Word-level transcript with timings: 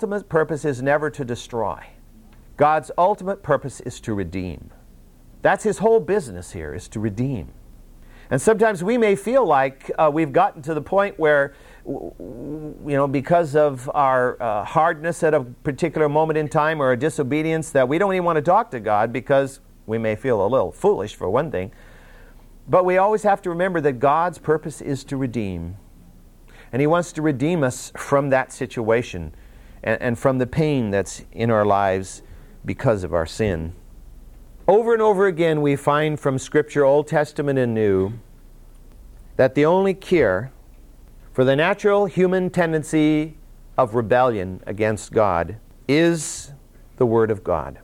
ultimate 0.00 0.30
purpose 0.30 0.64
is 0.64 0.80
never 0.80 1.10
to 1.10 1.26
destroy. 1.26 1.78
God's 2.56 2.90
ultimate 2.96 3.42
purpose 3.42 3.80
is 3.80 4.00
to 4.00 4.14
redeem. 4.14 4.70
That's 5.42 5.62
his 5.62 5.76
whole 5.76 6.00
business 6.00 6.52
here, 6.52 6.74
is 6.74 6.88
to 6.88 7.00
redeem. 7.00 7.52
And 8.30 8.40
sometimes 8.40 8.82
we 8.82 8.96
may 8.96 9.14
feel 9.14 9.44
like 9.44 9.90
uh, 9.98 10.10
we've 10.10 10.32
gotten 10.32 10.62
to 10.62 10.72
the 10.72 10.80
point 10.80 11.18
where, 11.18 11.52
you 11.86 12.80
know, 12.82 13.06
because 13.06 13.54
of 13.54 13.90
our 13.92 14.42
uh, 14.42 14.64
hardness 14.64 15.22
at 15.22 15.34
a 15.34 15.42
particular 15.42 16.08
moment 16.08 16.38
in 16.38 16.48
time 16.48 16.80
or 16.80 16.86
our 16.86 16.96
disobedience, 16.96 17.70
that 17.72 17.86
we 17.86 17.98
don't 17.98 18.14
even 18.14 18.24
want 18.24 18.36
to 18.36 18.42
talk 18.42 18.70
to 18.70 18.80
God 18.80 19.12
because 19.12 19.60
we 19.84 19.98
may 19.98 20.16
feel 20.16 20.46
a 20.46 20.48
little 20.48 20.72
foolish, 20.72 21.14
for 21.14 21.28
one 21.28 21.50
thing. 21.50 21.72
But 22.66 22.86
we 22.86 22.96
always 22.96 23.22
have 23.24 23.42
to 23.42 23.50
remember 23.50 23.82
that 23.82 23.98
God's 23.98 24.38
purpose 24.38 24.80
is 24.80 25.04
to 25.04 25.18
redeem. 25.18 25.76
And 26.72 26.80
He 26.80 26.86
wants 26.86 27.12
to 27.12 27.20
redeem 27.20 27.62
us 27.62 27.92
from 27.98 28.30
that 28.30 28.50
situation 28.50 29.34
and, 29.82 30.00
and 30.00 30.18
from 30.18 30.38
the 30.38 30.46
pain 30.46 30.90
that's 30.90 31.24
in 31.32 31.50
our 31.50 31.64
lives 31.64 32.22
because 32.64 33.04
of 33.04 33.14
our 33.14 33.26
sin. 33.26 33.72
Over 34.68 34.92
and 34.92 35.02
over 35.02 35.26
again, 35.26 35.62
we 35.62 35.76
find 35.76 36.18
from 36.20 36.38
Scripture, 36.38 36.84
Old 36.84 37.08
Testament 37.08 37.58
and 37.58 37.74
New, 37.74 38.12
that 39.36 39.54
the 39.54 39.64
only 39.64 39.94
cure 39.94 40.52
for 41.32 41.44
the 41.44 41.56
natural 41.56 42.06
human 42.06 42.50
tendency 42.50 43.36
of 43.78 43.94
rebellion 43.94 44.62
against 44.66 45.12
God 45.12 45.56
is 45.88 46.52
the 46.96 47.06
Word 47.06 47.30
of 47.30 47.42
God. 47.42 47.78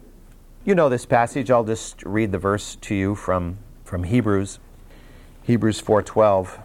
You 0.65 0.75
know 0.75 0.89
this 0.89 1.06
passage. 1.06 1.51
I'll 1.51 1.65
just 1.65 2.03
read 2.05 2.33
the 2.33 2.39
verse 2.39 2.77
to 2.83 2.95
you 2.95 3.15
from, 3.15 3.59
from 3.84 4.05
Hebrews, 4.05 4.59
Hebrews 5.45 5.81
4:12, 5.81 6.59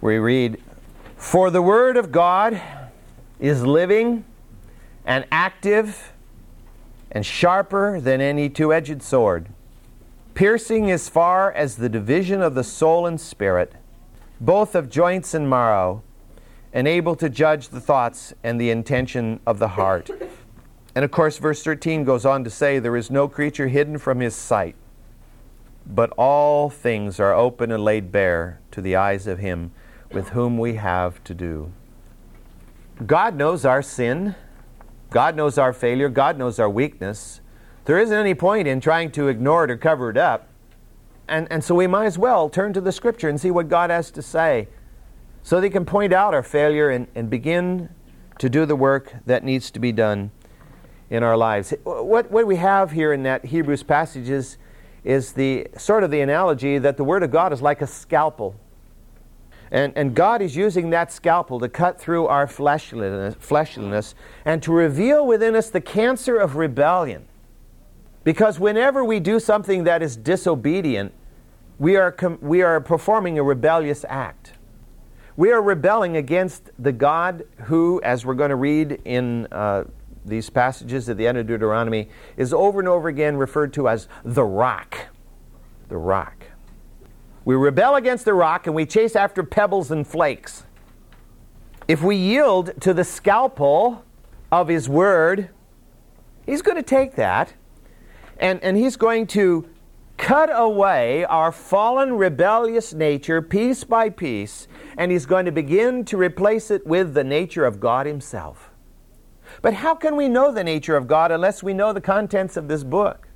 where 0.00 0.14
we 0.14 0.18
read, 0.18 0.60
"For 1.16 1.50
the 1.50 1.62
Word 1.62 1.96
of 1.96 2.12
God 2.12 2.60
is 3.40 3.64
living 3.64 4.24
and 5.08 5.26
active." 5.32 6.12
and 7.10 7.24
sharper 7.24 8.00
than 8.00 8.20
any 8.20 8.48
two 8.48 8.72
edged 8.72 9.02
sword, 9.02 9.48
piercing 10.34 10.90
as 10.90 11.08
far 11.08 11.52
as 11.52 11.76
the 11.76 11.88
division 11.88 12.42
of 12.42 12.54
the 12.54 12.64
soul 12.64 13.06
and 13.06 13.20
spirit, 13.20 13.72
both 14.40 14.74
of 14.74 14.90
joints 14.90 15.34
and 15.34 15.48
marrow, 15.48 16.02
and 16.72 16.86
able 16.86 17.16
to 17.16 17.28
judge 17.28 17.68
the 17.68 17.80
thoughts 17.80 18.34
and 18.44 18.60
the 18.60 18.70
intention 18.70 19.40
of 19.46 19.58
the 19.58 19.68
heart. 19.68 20.10
And 20.94 21.04
of 21.04 21.12
course, 21.12 21.38
verse 21.38 21.62
13 21.62 22.02
goes 22.02 22.26
on 22.26 22.42
to 22.42 22.50
say, 22.50 22.80
There 22.80 22.96
is 22.96 23.08
no 23.08 23.28
creature 23.28 23.68
hidden 23.68 23.98
from 23.98 24.18
his 24.18 24.34
sight, 24.34 24.74
but 25.86 26.10
all 26.16 26.70
things 26.70 27.20
are 27.20 27.32
open 27.32 27.70
and 27.70 27.84
laid 27.84 28.10
bare 28.10 28.58
to 28.72 28.80
the 28.80 28.96
eyes 28.96 29.28
of 29.28 29.38
him 29.38 29.70
with 30.10 30.30
whom 30.30 30.58
we 30.58 30.74
have 30.74 31.22
to 31.22 31.34
do. 31.34 31.70
God 33.06 33.36
knows 33.36 33.64
our 33.64 33.80
sin. 33.80 34.34
God 35.10 35.36
knows 35.36 35.58
our 35.58 35.72
failure, 35.72 36.08
God 36.08 36.38
knows 36.38 36.58
our 36.58 36.68
weakness. 36.68 37.40
There 37.84 37.98
isn't 37.98 38.16
any 38.16 38.34
point 38.34 38.68
in 38.68 38.80
trying 38.80 39.10
to 39.12 39.28
ignore 39.28 39.64
it 39.64 39.70
or 39.70 39.76
cover 39.76 40.10
it 40.10 40.16
up. 40.18 40.48
And, 41.26 41.46
and 41.50 41.62
so 41.62 41.74
we 41.74 41.86
might 41.86 42.06
as 42.06 42.18
well 42.18 42.48
turn 42.48 42.72
to 42.74 42.80
the 42.80 42.92
Scripture 42.92 43.28
and 43.28 43.40
see 43.40 43.50
what 43.50 43.68
God 43.68 43.90
has 43.90 44.10
to 44.12 44.22
say 44.22 44.68
so 45.42 45.56
that 45.56 45.66
He 45.66 45.70
can 45.70 45.84
point 45.84 46.12
out 46.12 46.34
our 46.34 46.42
failure 46.42 46.90
and, 46.90 47.06
and 47.14 47.30
begin 47.30 47.88
to 48.38 48.48
do 48.48 48.66
the 48.66 48.76
work 48.76 49.14
that 49.26 49.44
needs 49.44 49.70
to 49.70 49.78
be 49.78 49.92
done 49.92 50.30
in 51.10 51.22
our 51.22 51.36
lives. 51.36 51.72
What, 51.84 52.30
what 52.30 52.46
we 52.46 52.56
have 52.56 52.92
here 52.92 53.12
in 53.12 53.22
that 53.22 53.46
Hebrews 53.46 53.82
passage 53.82 54.28
is, 54.28 54.58
is 55.04 55.32
the 55.32 55.68
sort 55.76 56.04
of 56.04 56.10
the 56.10 56.20
analogy 56.20 56.78
that 56.78 56.96
the 56.96 57.04
Word 57.04 57.22
of 57.22 57.30
God 57.30 57.52
is 57.52 57.62
like 57.62 57.80
a 57.80 57.86
scalpel 57.86 58.58
and, 59.70 59.92
and 59.96 60.14
God 60.14 60.40
is 60.42 60.56
using 60.56 60.90
that 60.90 61.12
scalpel 61.12 61.60
to 61.60 61.68
cut 61.68 62.00
through 62.00 62.26
our 62.26 62.46
fleshliness, 62.46 63.36
fleshliness 63.38 64.14
and 64.44 64.62
to 64.62 64.72
reveal 64.72 65.26
within 65.26 65.54
us 65.54 65.70
the 65.70 65.80
cancer 65.80 66.36
of 66.36 66.56
rebellion. 66.56 67.26
Because 68.24 68.58
whenever 68.58 69.04
we 69.04 69.20
do 69.20 69.40
something 69.40 69.84
that 69.84 70.02
is 70.02 70.16
disobedient, 70.16 71.12
we 71.78 71.96
are, 71.96 72.10
com- 72.10 72.38
we 72.40 72.62
are 72.62 72.80
performing 72.80 73.38
a 73.38 73.42
rebellious 73.42 74.04
act. 74.08 74.52
We 75.36 75.52
are 75.52 75.62
rebelling 75.62 76.16
against 76.16 76.70
the 76.78 76.92
God 76.92 77.44
who, 77.64 78.00
as 78.02 78.26
we're 78.26 78.34
going 78.34 78.50
to 78.50 78.56
read 78.56 79.00
in 79.04 79.46
uh, 79.52 79.84
these 80.24 80.50
passages 80.50 81.08
at 81.08 81.16
the 81.16 81.28
end 81.28 81.38
of 81.38 81.46
Deuteronomy, 81.46 82.08
is 82.36 82.52
over 82.52 82.80
and 82.80 82.88
over 82.88 83.08
again 83.08 83.36
referred 83.36 83.72
to 83.74 83.88
as 83.88 84.08
the 84.24 84.44
rock. 84.44 85.06
The 85.88 85.96
rock. 85.96 86.37
We 87.48 87.54
rebel 87.54 87.94
against 87.94 88.26
the 88.26 88.34
rock 88.34 88.66
and 88.66 88.76
we 88.76 88.84
chase 88.84 89.16
after 89.16 89.42
pebbles 89.42 89.90
and 89.90 90.06
flakes. 90.06 90.64
If 91.88 92.02
we 92.02 92.14
yield 92.14 92.78
to 92.82 92.92
the 92.92 93.04
scalpel 93.04 94.04
of 94.52 94.68
His 94.68 94.86
Word, 94.86 95.48
He's 96.44 96.60
going 96.60 96.76
to 96.76 96.82
take 96.82 97.14
that 97.14 97.54
and, 98.38 98.62
and 98.62 98.76
He's 98.76 98.96
going 98.96 99.26
to 99.28 99.66
cut 100.18 100.50
away 100.52 101.24
our 101.24 101.50
fallen, 101.50 102.18
rebellious 102.18 102.92
nature 102.92 103.40
piece 103.40 103.82
by 103.82 104.10
piece, 104.10 104.68
and 104.98 105.10
He's 105.10 105.24
going 105.24 105.46
to 105.46 105.52
begin 105.52 106.04
to 106.04 106.18
replace 106.18 106.70
it 106.70 106.86
with 106.86 107.14
the 107.14 107.24
nature 107.24 107.64
of 107.64 107.80
God 107.80 108.04
Himself. 108.04 108.72
But 109.62 109.72
how 109.72 109.94
can 109.94 110.16
we 110.16 110.28
know 110.28 110.52
the 110.52 110.64
nature 110.64 110.98
of 110.98 111.06
God 111.06 111.32
unless 111.32 111.62
we 111.62 111.72
know 111.72 111.94
the 111.94 112.02
contents 112.02 112.58
of 112.58 112.68
this 112.68 112.84
book? 112.84 113.27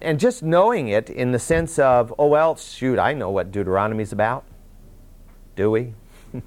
And 0.00 0.20
just 0.20 0.42
knowing 0.42 0.88
it 0.88 1.10
in 1.10 1.32
the 1.32 1.38
sense 1.38 1.78
of, 1.78 2.14
oh, 2.18 2.26
well, 2.26 2.56
shoot, 2.56 2.98
I 2.98 3.14
know 3.14 3.30
what 3.30 3.50
Deuteronomy's 3.50 4.12
about. 4.12 4.44
Do 5.56 5.70
we? 5.70 5.94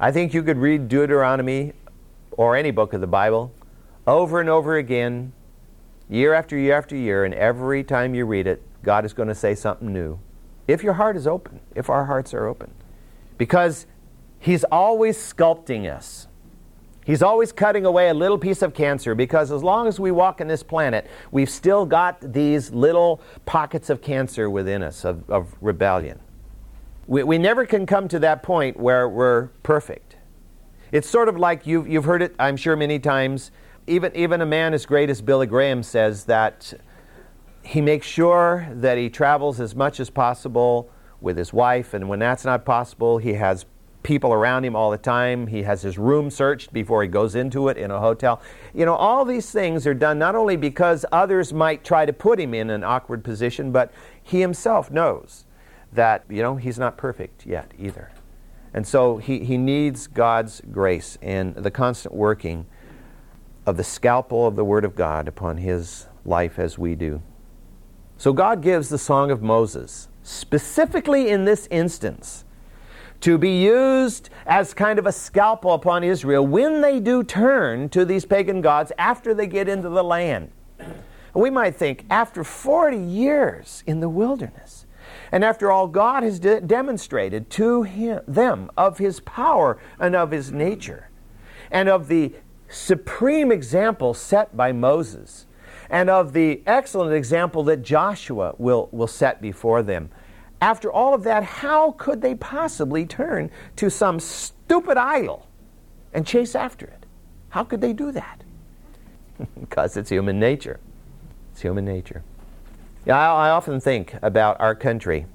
I 0.00 0.12
think 0.12 0.32
you 0.32 0.42
could 0.42 0.58
read 0.58 0.88
Deuteronomy 0.88 1.72
or 2.32 2.56
any 2.56 2.70
book 2.70 2.92
of 2.92 3.00
the 3.00 3.06
Bible 3.06 3.52
over 4.06 4.40
and 4.40 4.48
over 4.48 4.76
again, 4.76 5.32
year 6.08 6.34
after 6.34 6.56
year 6.56 6.76
after 6.76 6.96
year, 6.96 7.24
and 7.24 7.34
every 7.34 7.84
time 7.84 8.14
you 8.14 8.24
read 8.24 8.46
it, 8.46 8.62
God 8.82 9.04
is 9.04 9.12
going 9.12 9.28
to 9.28 9.34
say 9.34 9.54
something 9.54 9.92
new. 9.92 10.18
If 10.66 10.82
your 10.82 10.94
heart 10.94 11.16
is 11.16 11.26
open, 11.26 11.60
if 11.74 11.90
our 11.90 12.06
hearts 12.06 12.34
are 12.34 12.46
open. 12.46 12.72
Because 13.38 13.86
He's 14.38 14.64
always 14.64 15.16
sculpting 15.16 15.88
us. 15.88 16.26
He's 17.04 17.22
always 17.22 17.50
cutting 17.50 17.84
away 17.84 18.10
a 18.10 18.14
little 18.14 18.38
piece 18.38 18.62
of 18.62 18.74
cancer 18.74 19.14
because 19.14 19.50
as 19.50 19.62
long 19.62 19.88
as 19.88 19.98
we 19.98 20.12
walk 20.12 20.40
in 20.40 20.46
this 20.46 20.62
planet, 20.62 21.08
we've 21.32 21.50
still 21.50 21.84
got 21.84 22.20
these 22.32 22.70
little 22.70 23.20
pockets 23.44 23.90
of 23.90 24.00
cancer 24.00 24.48
within 24.48 24.82
us, 24.82 25.04
of, 25.04 25.28
of 25.28 25.54
rebellion. 25.60 26.20
We, 27.08 27.24
we 27.24 27.38
never 27.38 27.66
can 27.66 27.86
come 27.86 28.06
to 28.08 28.20
that 28.20 28.44
point 28.44 28.78
where 28.78 29.08
we're 29.08 29.48
perfect. 29.64 30.16
It's 30.92 31.08
sort 31.08 31.28
of 31.28 31.36
like 31.36 31.66
you've, 31.66 31.88
you've 31.88 32.04
heard 32.04 32.22
it, 32.22 32.36
I'm 32.38 32.56
sure, 32.56 32.76
many 32.76 33.00
times. 33.00 33.50
Even, 33.88 34.14
even 34.14 34.40
a 34.40 34.46
man 34.46 34.72
as 34.72 34.86
great 34.86 35.10
as 35.10 35.20
Billy 35.20 35.48
Graham 35.48 35.82
says 35.82 36.26
that 36.26 36.72
he 37.64 37.80
makes 37.80 38.06
sure 38.06 38.68
that 38.70 38.96
he 38.96 39.10
travels 39.10 39.58
as 39.58 39.74
much 39.74 39.98
as 39.98 40.08
possible 40.08 40.88
with 41.20 41.36
his 41.36 41.52
wife, 41.52 41.94
and 41.94 42.08
when 42.08 42.18
that's 42.18 42.44
not 42.44 42.64
possible, 42.64 43.18
he 43.18 43.34
has 43.34 43.64
people 44.02 44.32
around 44.32 44.64
him 44.64 44.74
all 44.74 44.90
the 44.90 44.98
time. 44.98 45.46
He 45.46 45.62
has 45.62 45.82
his 45.82 45.98
room 45.98 46.30
searched 46.30 46.72
before 46.72 47.02
he 47.02 47.08
goes 47.08 47.34
into 47.34 47.68
it 47.68 47.76
in 47.76 47.90
a 47.90 48.00
hotel. 48.00 48.40
You 48.74 48.84
know, 48.84 48.94
all 48.94 49.24
these 49.24 49.50
things 49.50 49.86
are 49.86 49.94
done 49.94 50.18
not 50.18 50.34
only 50.34 50.56
because 50.56 51.04
others 51.12 51.52
might 51.52 51.84
try 51.84 52.06
to 52.06 52.12
put 52.12 52.40
him 52.40 52.54
in 52.54 52.70
an 52.70 52.84
awkward 52.84 53.24
position, 53.24 53.72
but 53.72 53.92
he 54.22 54.40
himself 54.40 54.90
knows 54.90 55.44
that, 55.92 56.24
you 56.28 56.42
know, 56.42 56.56
he's 56.56 56.78
not 56.78 56.96
perfect 56.96 57.46
yet 57.46 57.72
either. 57.78 58.10
And 58.74 58.86
so 58.86 59.18
he, 59.18 59.44
he 59.44 59.58
needs 59.58 60.06
God's 60.06 60.62
grace 60.72 61.18
and 61.20 61.54
the 61.54 61.70
constant 61.70 62.14
working 62.14 62.66
of 63.66 63.76
the 63.76 63.84
scalpel 63.84 64.46
of 64.46 64.56
the 64.56 64.64
Word 64.64 64.84
of 64.84 64.96
God 64.96 65.28
upon 65.28 65.58
his 65.58 66.06
life 66.24 66.58
as 66.58 66.78
we 66.78 66.94
do. 66.94 67.22
So 68.16 68.32
God 68.32 68.62
gives 68.62 68.88
the 68.88 68.98
Song 68.98 69.30
of 69.30 69.42
Moses, 69.42 70.08
specifically 70.22 71.28
in 71.28 71.44
this 71.44 71.68
instance 71.70 72.44
to 73.22 73.38
be 73.38 73.62
used 73.62 74.30
as 74.46 74.74
kind 74.74 74.98
of 74.98 75.06
a 75.06 75.12
scalpel 75.12 75.72
upon 75.74 76.04
Israel 76.04 76.46
when 76.46 76.80
they 76.80 77.00
do 77.00 77.22
turn 77.22 77.88
to 77.88 78.04
these 78.04 78.24
pagan 78.24 78.60
gods 78.60 78.92
after 78.98 79.32
they 79.32 79.46
get 79.46 79.68
into 79.68 79.88
the 79.88 80.04
land. 80.04 80.50
We 81.34 81.48
might 81.48 81.76
think, 81.76 82.04
after 82.10 82.44
40 82.44 82.98
years 82.98 83.82
in 83.86 84.00
the 84.00 84.08
wilderness, 84.08 84.86
and 85.30 85.44
after 85.44 85.70
all 85.70 85.86
God 85.86 86.24
has 86.24 86.38
de- 86.38 86.60
demonstrated 86.60 87.48
to 87.50 87.84
him, 87.84 88.20
them 88.26 88.70
of 88.76 88.98
his 88.98 89.20
power 89.20 89.78
and 89.98 90.14
of 90.14 90.30
his 90.30 90.52
nature, 90.52 91.08
and 91.70 91.88
of 91.88 92.08
the 92.08 92.34
supreme 92.68 93.50
example 93.50 94.14
set 94.14 94.56
by 94.56 94.72
Moses, 94.72 95.46
and 95.88 96.10
of 96.10 96.32
the 96.32 96.62
excellent 96.66 97.14
example 97.14 97.62
that 97.64 97.82
Joshua 97.82 98.54
will, 98.58 98.88
will 98.92 99.06
set 99.06 99.40
before 99.40 99.82
them, 99.82 100.10
after 100.62 100.90
all 100.92 101.12
of 101.12 101.24
that, 101.24 101.42
how 101.42 101.90
could 101.92 102.22
they 102.22 102.34
possibly 102.36 103.04
turn 103.04 103.50
to 103.76 103.90
some 103.90 104.20
stupid 104.20 104.96
idol 104.96 105.48
and 106.14 106.26
chase 106.26 106.54
after 106.54 106.86
it? 106.86 107.04
How 107.48 107.64
could 107.64 107.80
they 107.80 107.92
do 107.92 108.12
that? 108.12 108.44
because 109.60 109.96
it's 109.96 110.08
human 110.08 110.38
nature. 110.38 110.78
It's 111.50 111.60
human 111.60 111.84
nature. 111.84 112.22
Yeah, 113.04 113.18
I, 113.18 113.48
I 113.48 113.50
often 113.50 113.80
think 113.80 114.14
about 114.22 114.60
our 114.60 114.74
country. 114.74 115.26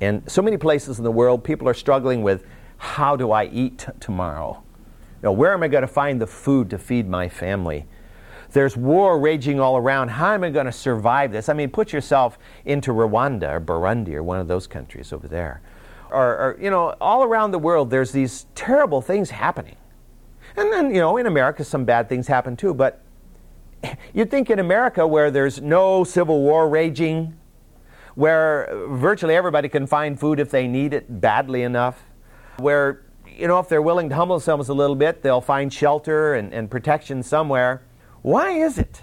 And 0.00 0.22
so 0.30 0.42
many 0.42 0.58
places 0.58 0.98
in 0.98 1.04
the 1.04 1.10
world, 1.10 1.42
people 1.42 1.66
are 1.66 1.74
struggling 1.74 2.22
with 2.22 2.44
how 2.76 3.16
do 3.16 3.32
I 3.32 3.46
eat 3.46 3.78
t- 3.78 3.86
tomorrow? 3.98 4.62
know, 5.24 5.32
where 5.32 5.54
am 5.54 5.62
I 5.62 5.68
going 5.68 5.82
to 5.82 5.88
find 5.88 6.20
the 6.20 6.26
food 6.26 6.70
to 6.70 6.78
feed 6.78 7.08
my 7.08 7.28
family? 7.28 7.86
There's 8.54 8.76
war 8.76 9.18
raging 9.18 9.58
all 9.58 9.76
around. 9.76 10.10
How 10.10 10.32
am 10.32 10.44
I 10.44 10.50
going 10.50 10.66
to 10.66 10.72
survive 10.72 11.32
this? 11.32 11.48
I 11.48 11.54
mean, 11.54 11.70
put 11.70 11.92
yourself 11.92 12.38
into 12.64 12.92
Rwanda 12.92 13.54
or 13.54 13.60
Burundi 13.60 14.14
or 14.14 14.22
one 14.22 14.38
of 14.38 14.46
those 14.46 14.68
countries 14.68 15.12
over 15.12 15.26
there. 15.26 15.60
Or, 16.08 16.38
or, 16.38 16.58
you 16.60 16.70
know, 16.70 16.94
all 17.00 17.24
around 17.24 17.50
the 17.50 17.58
world, 17.58 17.90
there's 17.90 18.12
these 18.12 18.46
terrible 18.54 19.02
things 19.02 19.30
happening. 19.30 19.74
And 20.56 20.72
then, 20.72 20.94
you 20.94 21.00
know, 21.00 21.16
in 21.16 21.26
America, 21.26 21.64
some 21.64 21.84
bad 21.84 22.08
things 22.08 22.28
happen 22.28 22.56
too. 22.56 22.72
But 22.72 23.02
you'd 24.14 24.30
think 24.30 24.50
in 24.50 24.60
America, 24.60 25.04
where 25.04 25.32
there's 25.32 25.60
no 25.60 26.04
civil 26.04 26.40
war 26.40 26.68
raging, 26.68 27.36
where 28.14 28.68
virtually 28.88 29.34
everybody 29.34 29.68
can 29.68 29.88
find 29.88 30.18
food 30.18 30.38
if 30.38 30.52
they 30.52 30.68
need 30.68 30.94
it 30.94 31.20
badly 31.20 31.62
enough, 31.62 32.04
where, 32.58 33.02
you 33.26 33.48
know, 33.48 33.58
if 33.58 33.68
they're 33.68 33.82
willing 33.82 34.08
to 34.10 34.14
humble 34.14 34.36
themselves 34.36 34.68
a 34.68 34.74
little 34.74 34.94
bit, 34.94 35.22
they'll 35.24 35.40
find 35.40 35.72
shelter 35.72 36.34
and, 36.34 36.54
and 36.54 36.70
protection 36.70 37.20
somewhere. 37.20 37.82
Why 38.24 38.52
is 38.52 38.78
it 38.78 39.02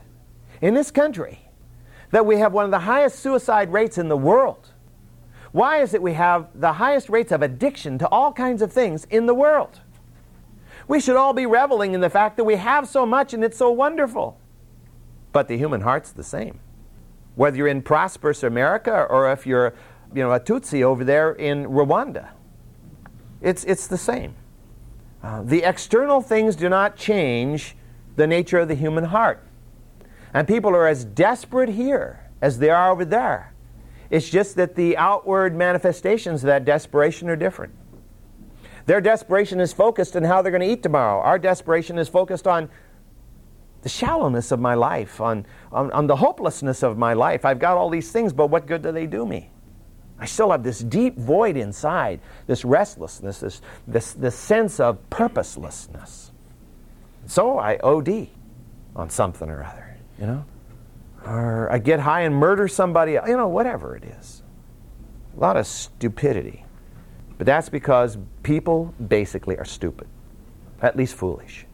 in 0.62 0.74
this 0.74 0.90
country 0.90 1.42
that 2.10 2.26
we 2.26 2.38
have 2.38 2.54
one 2.54 2.66
of 2.66 2.72
the 2.72 2.80
highest 2.80 3.20
suicide 3.20 3.72
rates 3.72 4.00
in 4.00 4.08
the 4.08 4.18
world? 4.18 4.70
Why 5.52 5.84
is 5.84 5.94
it 5.94 6.02
we 6.02 6.14
have 6.14 6.48
the 6.60 6.74
highest 6.74 7.08
rates 7.08 7.32
of 7.32 7.44
addiction 7.44 8.00
to 8.00 8.08
all 8.08 8.34
kinds 8.34 8.64
of 8.64 8.74
things 8.74 9.06
in 9.12 9.28
the 9.28 9.36
world? 9.36 9.80
We 10.88 11.00
should 11.00 11.18
all 11.18 11.34
be 11.34 11.46
reveling 11.46 11.94
in 11.94 12.02
the 12.02 12.10
fact 12.10 12.36
that 12.38 12.46
we 12.46 12.56
have 12.56 12.88
so 12.88 13.06
much 13.06 13.36
and 13.36 13.44
it's 13.44 13.58
so 13.58 13.70
wonderful. 13.70 14.40
But 15.32 15.48
the 15.48 15.56
human 15.56 15.82
heart's 15.82 16.12
the 16.12 16.24
same. 16.24 16.60
Whether 17.36 17.58
you're 17.58 17.68
in 17.68 17.84
prosperous 17.84 18.42
America 18.42 19.06
or 19.08 19.32
if 19.32 19.46
you're 19.46 19.76
you 20.16 20.24
know, 20.24 20.32
a 20.32 20.40
Tutsi 20.40 20.82
over 20.82 21.04
there 21.04 21.34
in 21.34 21.66
Rwanda, 21.66 22.30
it's, 23.40 23.66
it's 23.66 23.86
the 23.86 24.00
same. 24.00 24.34
Uh, 25.22 25.44
the 25.44 25.62
external 25.62 26.22
things 26.22 26.56
do 26.56 26.70
not 26.70 26.96
change 26.96 27.76
the 28.16 28.28
nature 28.28 28.60
of 28.60 28.68
the 28.68 28.76
human 28.76 29.06
heart. 29.06 29.44
And 30.34 30.48
people 30.48 30.72
are 30.72 30.88
as 30.88 31.06
desperate 31.06 31.70
here 31.70 32.30
as 32.42 32.60
they 32.60 32.70
are 32.70 32.92
over 32.92 33.06
there. 33.06 33.54
It's 34.10 34.30
just 34.30 34.56
that 34.58 34.76
the 34.76 34.98
outward 34.98 35.56
manifestations 35.56 36.44
of 36.44 36.48
that 36.48 36.66
desperation 36.66 37.30
are 37.30 37.36
different. 37.36 37.74
Their 38.86 39.00
desperation 39.00 39.60
is 39.60 39.72
focused 39.72 40.16
on 40.16 40.24
how 40.24 40.42
they're 40.42 40.52
going 40.52 40.68
to 40.68 40.72
eat 40.72 40.84
tomorrow. 40.84 41.22
Our 41.22 41.40
desperation 41.40 41.98
is 41.98 42.10
focused 42.10 42.48
on 42.48 42.70
the 43.84 43.90
shallowness 43.90 44.52
of 44.52 44.60
my 44.60 44.74
life, 44.74 45.22
on, 45.22 45.46
on, 45.72 45.92
on, 45.92 46.08
the 46.08 46.16
hopelessness 46.16 46.84
of 46.84 46.98
my 46.98 47.14
life. 47.14 47.46
I've 47.46 47.60
got 47.60 47.78
all 47.78 47.90
these 47.90 48.12
things, 48.12 48.32
but 48.34 48.48
what 48.48 48.68
good 48.68 48.82
do 48.82 48.92
they 48.92 49.08
do 49.08 49.26
me? 49.26 49.50
I 50.20 50.26
still 50.26 50.52
have 50.52 50.64
this 50.64 50.80
deep 50.80 51.18
void 51.18 51.58
inside, 51.58 52.20
this 52.46 52.64
restlessness, 52.64 53.40
this, 53.40 53.62
this, 53.88 54.14
this 54.14 54.36
sense 54.36 54.80
of 54.80 55.10
purposelessness. 55.10 56.31
So 57.26 57.60
I 57.60 57.78
OD 57.78 58.28
on 58.96 59.10
something 59.10 59.50
or 59.50 59.64
other, 59.64 59.98
you 60.20 60.26
know? 60.26 60.46
Or 61.26 61.72
I 61.72 61.78
get 61.78 62.00
high 62.00 62.22
and 62.22 62.36
murder 62.36 62.68
somebody, 62.68 63.14
you 63.14 63.38
know, 63.38 63.48
whatever 63.48 63.96
it 63.96 64.04
is. 64.04 64.44
A 65.38 65.40
lot 65.40 65.56
of 65.56 65.68
stupidity. 65.68 66.66
But 67.38 67.46
that's 67.46 67.70
because 67.70 68.18
people 68.44 68.94
basically 69.08 69.58
are 69.58 69.66
stupid, 69.66 70.08
at 70.82 70.96
least 70.96 71.16
foolish, 71.16 71.66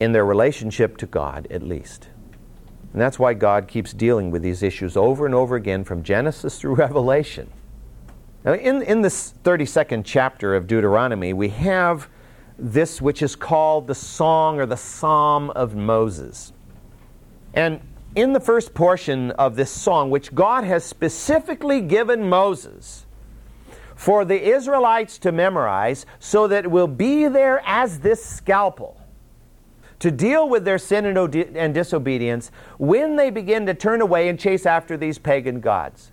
in 0.00 0.12
their 0.12 0.24
relationship 0.24 0.96
to 0.98 1.06
God, 1.06 1.46
at 1.50 1.62
least. 1.62 2.08
And 2.92 3.00
that's 3.00 3.18
why 3.18 3.34
God 3.34 3.68
keeps 3.68 3.92
dealing 3.92 4.30
with 4.30 4.42
these 4.42 4.62
issues 4.62 4.96
over 4.96 5.26
and 5.26 5.34
over 5.34 5.56
again 5.56 5.84
from 5.84 6.02
Genesis 6.02 6.58
through 6.58 6.74
Revelation. 6.76 7.50
Now, 8.44 8.54
in, 8.54 8.82
in 8.82 9.02
this 9.02 9.34
32nd 9.44 10.02
chapter 10.04 10.54
of 10.54 10.66
Deuteronomy, 10.66 11.32
we 11.32 11.48
have 11.50 12.08
this 12.58 13.02
which 13.02 13.22
is 13.22 13.36
called 13.36 13.86
the 13.86 13.94
Song 13.94 14.58
or 14.58 14.66
the 14.66 14.76
Psalm 14.76 15.50
of 15.50 15.74
Moses. 15.74 16.52
And 17.54 17.80
in 18.14 18.32
the 18.32 18.40
first 18.40 18.72
portion 18.74 19.30
of 19.32 19.56
this 19.56 19.70
song, 19.70 20.10
which 20.10 20.34
God 20.34 20.64
has 20.64 20.84
specifically 20.84 21.82
given 21.82 22.28
Moses 22.28 23.06
for 23.94 24.24
the 24.24 24.40
Israelites 24.40 25.18
to 25.18 25.32
memorize 25.32 26.06
so 26.18 26.48
that 26.48 26.64
it 26.64 26.70
will 26.70 26.86
be 26.86 27.28
there 27.28 27.62
as 27.66 28.00
this 28.00 28.24
scalpel 28.24 29.00
to 29.98 30.10
deal 30.10 30.48
with 30.48 30.64
their 30.64 30.78
sin 30.78 31.06
and, 31.06 31.74
disobedience 31.74 32.50
when 32.78 33.16
they 33.16 33.30
begin 33.30 33.66
to 33.66 33.74
turn 33.74 34.00
away 34.00 34.28
and 34.28 34.38
chase 34.38 34.66
after 34.66 34.96
these 34.96 35.18
pagan 35.18 35.60
gods. 35.60 36.10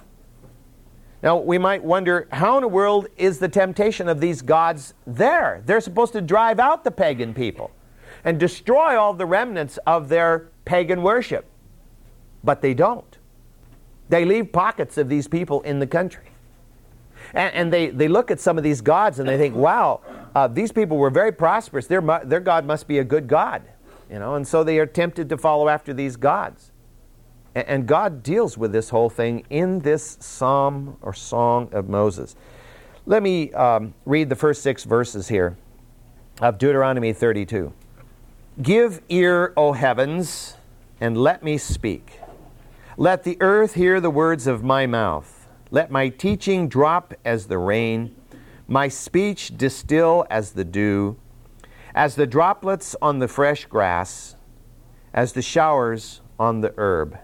Now, 1.24 1.38
we 1.38 1.58
might 1.58 1.82
wonder 1.82 2.28
how 2.34 2.58
in 2.58 2.62
the 2.64 2.68
world 2.68 3.08
is 3.16 3.40
the 3.40 3.48
temptation 3.48 4.10
of 4.10 4.20
these 4.20 4.42
gods 4.42 4.94
there? 5.08 5.64
They're 5.66 5.80
supposed 5.80 6.12
to 6.14 6.22
drive 6.22 6.60
out 6.60 6.84
the 6.84 6.92
pagan 6.92 7.34
people 7.34 7.72
and 8.26 8.38
destroy 8.38 9.00
all 9.00 9.14
the 9.14 9.26
remnants 9.26 9.80
of 9.88 10.10
their 10.10 10.50
pagan 10.66 11.02
worship. 11.02 11.46
But 12.44 12.62
they 12.62 12.74
don't. 12.74 13.18
They 14.10 14.26
leave 14.26 14.52
pockets 14.52 14.98
of 14.98 15.08
these 15.08 15.30
people 15.30 15.62
in 15.62 15.80
the 15.80 15.88
country. 15.88 16.26
And, 17.34 17.56
and 17.56 17.74
they, 17.74 17.88
they 17.88 18.10
look 18.10 18.30
at 18.30 18.42
some 18.42 18.58
of 18.58 18.64
these 18.66 18.82
gods 18.82 19.20
and 19.20 19.28
they 19.28 19.38
think, 19.38 19.56
wow, 19.56 20.02
uh, 20.36 20.50
these 20.50 20.74
people 20.74 20.98
were 20.98 21.10
very 21.10 21.32
prosperous. 21.32 21.88
Their, 21.88 22.02
their 22.26 22.42
God 22.42 22.66
must 22.66 22.86
be 22.86 23.00
a 23.00 23.04
good 23.04 23.30
God. 23.30 23.62
You 24.12 24.20
know, 24.20 24.36
and 24.36 24.46
so 24.46 24.62
they 24.66 24.78
are 24.78 24.86
tempted 24.86 25.30
to 25.30 25.38
follow 25.38 25.70
after 25.70 25.94
these 25.94 26.18
gods. 26.18 26.73
And 27.56 27.88
God 27.88 28.24
deals 28.24 28.58
with 28.58 28.72
this 28.72 28.90
whole 28.90 29.10
thing 29.10 29.46
in 29.50 29.80
this 29.80 30.18
psalm 30.20 30.98
or 31.02 31.14
song 31.14 31.70
of 31.72 31.88
Moses. 31.88 32.36
Let 33.06 33.22
me 33.22 33.52
um, 33.54 33.94
read 34.06 34.30
the 34.30 34.36
first 34.36 34.64
six 34.64 34.86
verses 34.86 35.28
here 35.28 35.58
of 36.42 36.58
Deuteronomy 36.58 37.14
32. 37.14 37.72
Give 38.62 39.02
ear, 39.10 39.54
O 39.56 39.74
heavens, 39.74 40.56
and 41.00 41.18
let 41.18 41.44
me 41.44 41.58
speak. 41.58 42.20
Let 42.98 43.24
the 43.24 43.38
earth 43.40 43.74
hear 43.74 44.00
the 44.00 44.10
words 44.10 44.48
of 44.48 44.64
my 44.64 44.86
mouth. 44.86 45.48
Let 45.70 45.92
my 45.92 46.10
teaching 46.10 46.68
drop 46.68 47.14
as 47.26 47.48
the 47.48 47.58
rain, 47.58 48.16
my 48.68 48.88
speech 48.88 49.58
distill 49.58 50.26
as 50.30 50.52
the 50.52 50.64
dew, 50.64 51.18
as 51.96 52.16
the 52.16 52.28
droplets 52.28 52.96
on 53.02 53.20
the 53.20 53.28
fresh 53.28 53.66
grass, 53.66 54.36
as 55.14 55.34
the 55.34 55.42
showers 55.42 56.22
on 56.40 56.62
the 56.62 56.74
herb. 56.78 57.18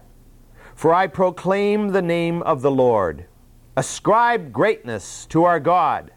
For 0.80 0.94
I 0.94 1.08
proclaim 1.08 1.90
the 1.90 2.02
name 2.02 2.42
of 2.44 2.62
the 2.62 2.72
Lord. 2.72 3.26
Ascribe 3.76 4.54
greatness 4.54 5.26
to 5.26 5.44
our 5.44 5.60
God, 5.60 6.12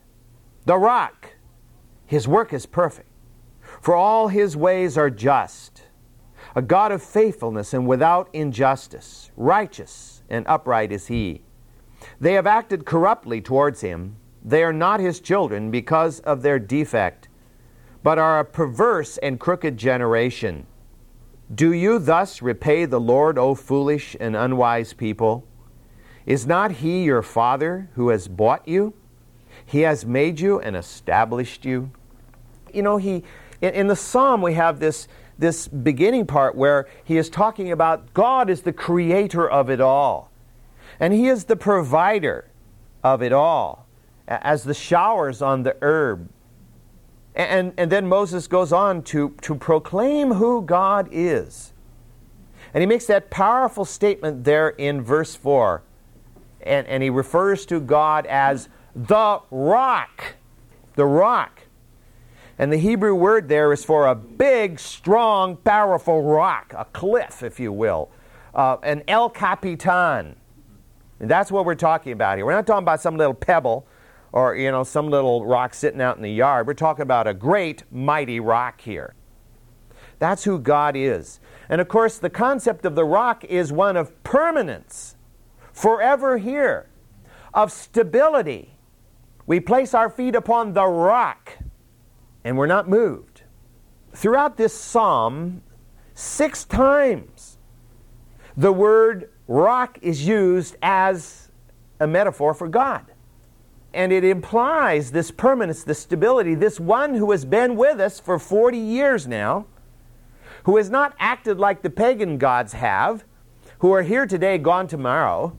the 0.66 0.78
rock. 0.78 1.30
His 2.06 2.28
work 2.28 2.52
is 2.52 2.64
perfect, 2.64 3.08
for 3.60 3.96
all 3.96 4.28
his 4.28 4.56
ways 4.56 4.96
are 4.96 5.10
just. 5.10 5.82
A 6.54 6.62
God 6.62 6.92
of 6.92 7.02
faithfulness 7.02 7.74
and 7.74 7.88
without 7.88 8.28
injustice, 8.32 9.32
righteous 9.36 10.22
and 10.28 10.46
upright 10.46 10.92
is 10.92 11.08
he. 11.08 11.42
They 12.20 12.34
have 12.34 12.46
acted 12.46 12.84
corruptly 12.86 13.40
towards 13.40 13.80
him. 13.80 14.14
They 14.44 14.62
are 14.62 14.72
not 14.72 15.00
his 15.00 15.18
children 15.18 15.72
because 15.72 16.20
of 16.20 16.42
their 16.42 16.60
defect, 16.60 17.26
but 18.04 18.16
are 18.16 18.38
a 18.38 18.44
perverse 18.44 19.18
and 19.18 19.40
crooked 19.40 19.76
generation. 19.76 20.68
Do 21.54 21.72
you 21.72 21.98
thus 21.98 22.40
repay 22.40 22.86
the 22.86 23.00
Lord, 23.00 23.38
O 23.38 23.54
foolish 23.54 24.16
and 24.18 24.34
unwise 24.34 24.92
people? 24.92 25.46
Is 26.24 26.46
not 26.46 26.72
He 26.72 27.04
your 27.04 27.22
Father 27.22 27.90
who 27.94 28.08
has 28.08 28.28
bought 28.28 28.66
you? 28.66 28.94
He 29.64 29.80
has 29.80 30.06
made 30.06 30.40
you 30.40 30.60
and 30.60 30.76
established 30.76 31.64
you. 31.64 31.90
You 32.72 32.82
know, 32.82 32.96
he 32.96 33.22
in, 33.60 33.74
in 33.74 33.86
the 33.86 33.96
psalm 33.96 34.42
we 34.42 34.54
have 34.54 34.80
this 34.80 35.08
this 35.38 35.66
beginning 35.68 36.26
part 36.26 36.54
where 36.54 36.86
he 37.04 37.16
is 37.16 37.28
talking 37.28 37.72
about 37.72 38.14
God 38.14 38.48
is 38.48 38.62
the 38.62 38.72
creator 38.72 39.48
of 39.48 39.70
it 39.70 39.80
all. 39.80 40.30
And 41.00 41.12
he 41.12 41.28
is 41.28 41.44
the 41.44 41.56
provider 41.56 42.48
of 43.02 43.22
it 43.22 43.32
all. 43.32 43.86
As 44.28 44.64
the 44.64 44.74
showers 44.74 45.42
on 45.42 45.64
the 45.64 45.76
herb 45.82 46.28
and, 47.34 47.72
and 47.78 47.90
then 47.90 48.06
Moses 48.06 48.46
goes 48.46 48.72
on 48.72 49.02
to, 49.04 49.34
to 49.42 49.54
proclaim 49.54 50.32
who 50.34 50.62
God 50.62 51.08
is. 51.10 51.72
And 52.74 52.80
he 52.80 52.86
makes 52.86 53.06
that 53.06 53.30
powerful 53.30 53.84
statement 53.84 54.44
there 54.44 54.70
in 54.70 55.02
verse 55.02 55.34
4. 55.34 55.82
And, 56.62 56.86
and 56.86 57.02
he 57.02 57.10
refers 57.10 57.66
to 57.66 57.80
God 57.80 58.26
as 58.26 58.68
the 58.94 59.40
rock. 59.50 60.34
The 60.94 61.06
rock. 61.06 61.62
And 62.58 62.72
the 62.72 62.76
Hebrew 62.76 63.14
word 63.14 63.48
there 63.48 63.72
is 63.72 63.84
for 63.84 64.06
a 64.06 64.14
big, 64.14 64.78
strong, 64.78 65.56
powerful 65.56 66.22
rock, 66.22 66.74
a 66.76 66.84
cliff, 66.84 67.42
if 67.42 67.58
you 67.58 67.72
will, 67.72 68.10
uh, 68.54 68.76
an 68.82 69.02
El 69.08 69.30
Capitan. 69.30 70.36
And 71.18 71.30
that's 71.30 71.50
what 71.50 71.64
we're 71.64 71.74
talking 71.74 72.12
about 72.12 72.36
here. 72.36 72.44
We're 72.44 72.52
not 72.52 72.66
talking 72.66 72.84
about 72.84 73.00
some 73.00 73.16
little 73.16 73.34
pebble 73.34 73.86
or 74.32 74.56
you 74.56 74.70
know 74.70 74.82
some 74.82 75.10
little 75.10 75.44
rock 75.44 75.74
sitting 75.74 76.00
out 76.00 76.16
in 76.16 76.22
the 76.22 76.32
yard. 76.32 76.66
We're 76.66 76.74
talking 76.74 77.02
about 77.02 77.26
a 77.26 77.34
great 77.34 77.84
mighty 77.92 78.40
rock 78.40 78.80
here. 78.80 79.14
That's 80.18 80.44
who 80.44 80.58
God 80.58 80.96
is. 80.96 81.40
And 81.68 81.80
of 81.80 81.88
course, 81.88 82.18
the 82.18 82.30
concept 82.30 82.84
of 82.84 82.94
the 82.94 83.04
rock 83.04 83.44
is 83.44 83.72
one 83.72 83.96
of 83.96 84.22
permanence, 84.22 85.16
forever 85.72 86.38
here, 86.38 86.88
of 87.54 87.72
stability. 87.72 88.78
We 89.46 89.60
place 89.60 89.94
our 89.94 90.08
feet 90.08 90.34
upon 90.34 90.72
the 90.72 90.86
rock 90.86 91.58
and 92.44 92.56
we're 92.56 92.66
not 92.66 92.88
moved. 92.88 93.42
throughout 94.14 94.58
this 94.58 94.74
psalm, 94.74 95.62
six 96.14 96.64
times 96.64 97.56
the 98.56 98.72
word 98.72 99.30
rock 99.48 99.98
is 100.02 100.26
used 100.26 100.76
as 100.82 101.50
a 101.98 102.06
metaphor 102.06 102.52
for 102.52 102.68
God. 102.68 103.11
And 103.94 104.12
it 104.12 104.24
implies 104.24 105.10
this 105.10 105.30
permanence, 105.30 105.84
this 105.84 105.98
stability, 105.98 106.54
this 106.54 106.80
one 106.80 107.14
who 107.14 107.30
has 107.30 107.44
been 107.44 107.76
with 107.76 108.00
us 108.00 108.18
for 108.18 108.38
40 108.38 108.78
years 108.78 109.26
now, 109.26 109.66
who 110.64 110.76
has 110.78 110.88
not 110.88 111.14
acted 111.18 111.58
like 111.58 111.82
the 111.82 111.90
pagan 111.90 112.38
gods 112.38 112.72
have, 112.72 113.24
who 113.80 113.92
are 113.92 114.02
here 114.02 114.26
today, 114.26 114.58
gone 114.58 114.86
tomorrow, 114.86 115.56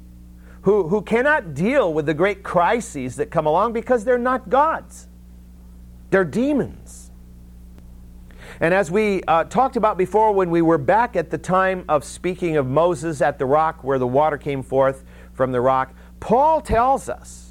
who, 0.61 0.87
who 0.87 1.01
cannot 1.01 1.53
deal 1.53 1.93
with 1.93 2.05
the 2.05 2.13
great 2.13 2.41
crises 2.41 3.17
that 3.17 3.29
come 3.29 3.45
along 3.45 3.73
because 3.73 4.05
they're 4.05 4.17
not 4.17 4.49
gods, 4.49 5.07
they're 6.09 6.23
demons. 6.23 7.11
And 8.59 8.73
as 8.73 8.89
we 8.89 9.23
uh, 9.23 9.43
talked 9.45 9.75
about 9.75 9.97
before, 9.97 10.31
when 10.31 10.49
we 10.49 10.61
were 10.61 10.77
back 10.77 11.15
at 11.15 11.29
the 11.29 11.37
time 11.37 11.83
of 11.89 12.03
speaking 12.03 12.55
of 12.55 12.65
Moses 12.65 13.21
at 13.21 13.37
the 13.39 13.45
rock 13.45 13.83
where 13.83 13.99
the 13.99 14.07
water 14.07 14.37
came 14.37 14.63
forth 14.63 15.03
from 15.33 15.51
the 15.51 15.59
rock, 15.59 15.93
Paul 16.19 16.61
tells 16.61 17.09
us 17.09 17.42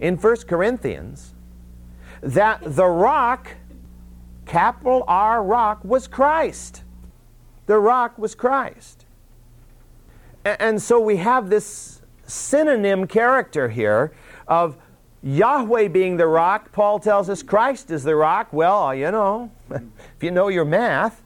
in 0.00 0.16
1 0.16 0.36
Corinthians 0.48 1.34
that 2.20 2.60
the 2.64 2.86
rock, 2.86 3.56
capital 4.46 5.04
R 5.06 5.42
rock, 5.42 5.84
was 5.84 6.06
Christ. 6.06 6.82
The 7.66 7.78
rock 7.78 8.18
was 8.18 8.34
Christ. 8.34 9.04
And 10.44 10.80
so 10.80 11.00
we 11.00 11.16
have 11.16 11.50
this 11.50 12.02
synonym 12.26 13.06
character 13.06 13.68
here 13.68 14.12
of 14.46 14.76
Yahweh 15.22 15.88
being 15.88 16.16
the 16.16 16.26
rock. 16.26 16.70
Paul 16.70 17.00
tells 17.00 17.28
us 17.28 17.42
Christ 17.42 17.90
is 17.90 18.04
the 18.04 18.14
rock. 18.14 18.52
Well, 18.52 18.94
you 18.94 19.10
know, 19.10 19.50
if 19.70 20.22
you 20.22 20.30
know 20.30 20.48
your 20.48 20.64
math, 20.64 21.22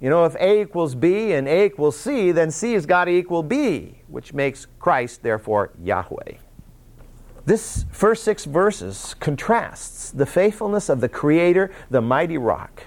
you 0.00 0.10
know, 0.10 0.24
if 0.24 0.36
A 0.36 0.62
equals 0.62 0.94
B 0.94 1.32
and 1.32 1.48
A 1.48 1.64
equals 1.64 1.98
C, 1.98 2.30
then 2.30 2.50
C 2.50 2.74
has 2.74 2.86
got 2.86 3.06
to 3.06 3.10
equal 3.10 3.42
B, 3.42 4.02
which 4.06 4.32
makes 4.32 4.66
Christ, 4.78 5.22
therefore, 5.22 5.70
Yahweh. 5.82 6.34
This 7.46 7.84
first 7.90 8.24
six 8.24 8.46
verses 8.46 9.14
contrasts 9.20 10.10
the 10.10 10.24
faithfulness 10.24 10.88
of 10.88 11.00
the 11.00 11.08
Creator, 11.08 11.70
the 11.90 12.00
mighty 12.00 12.38
rock, 12.38 12.84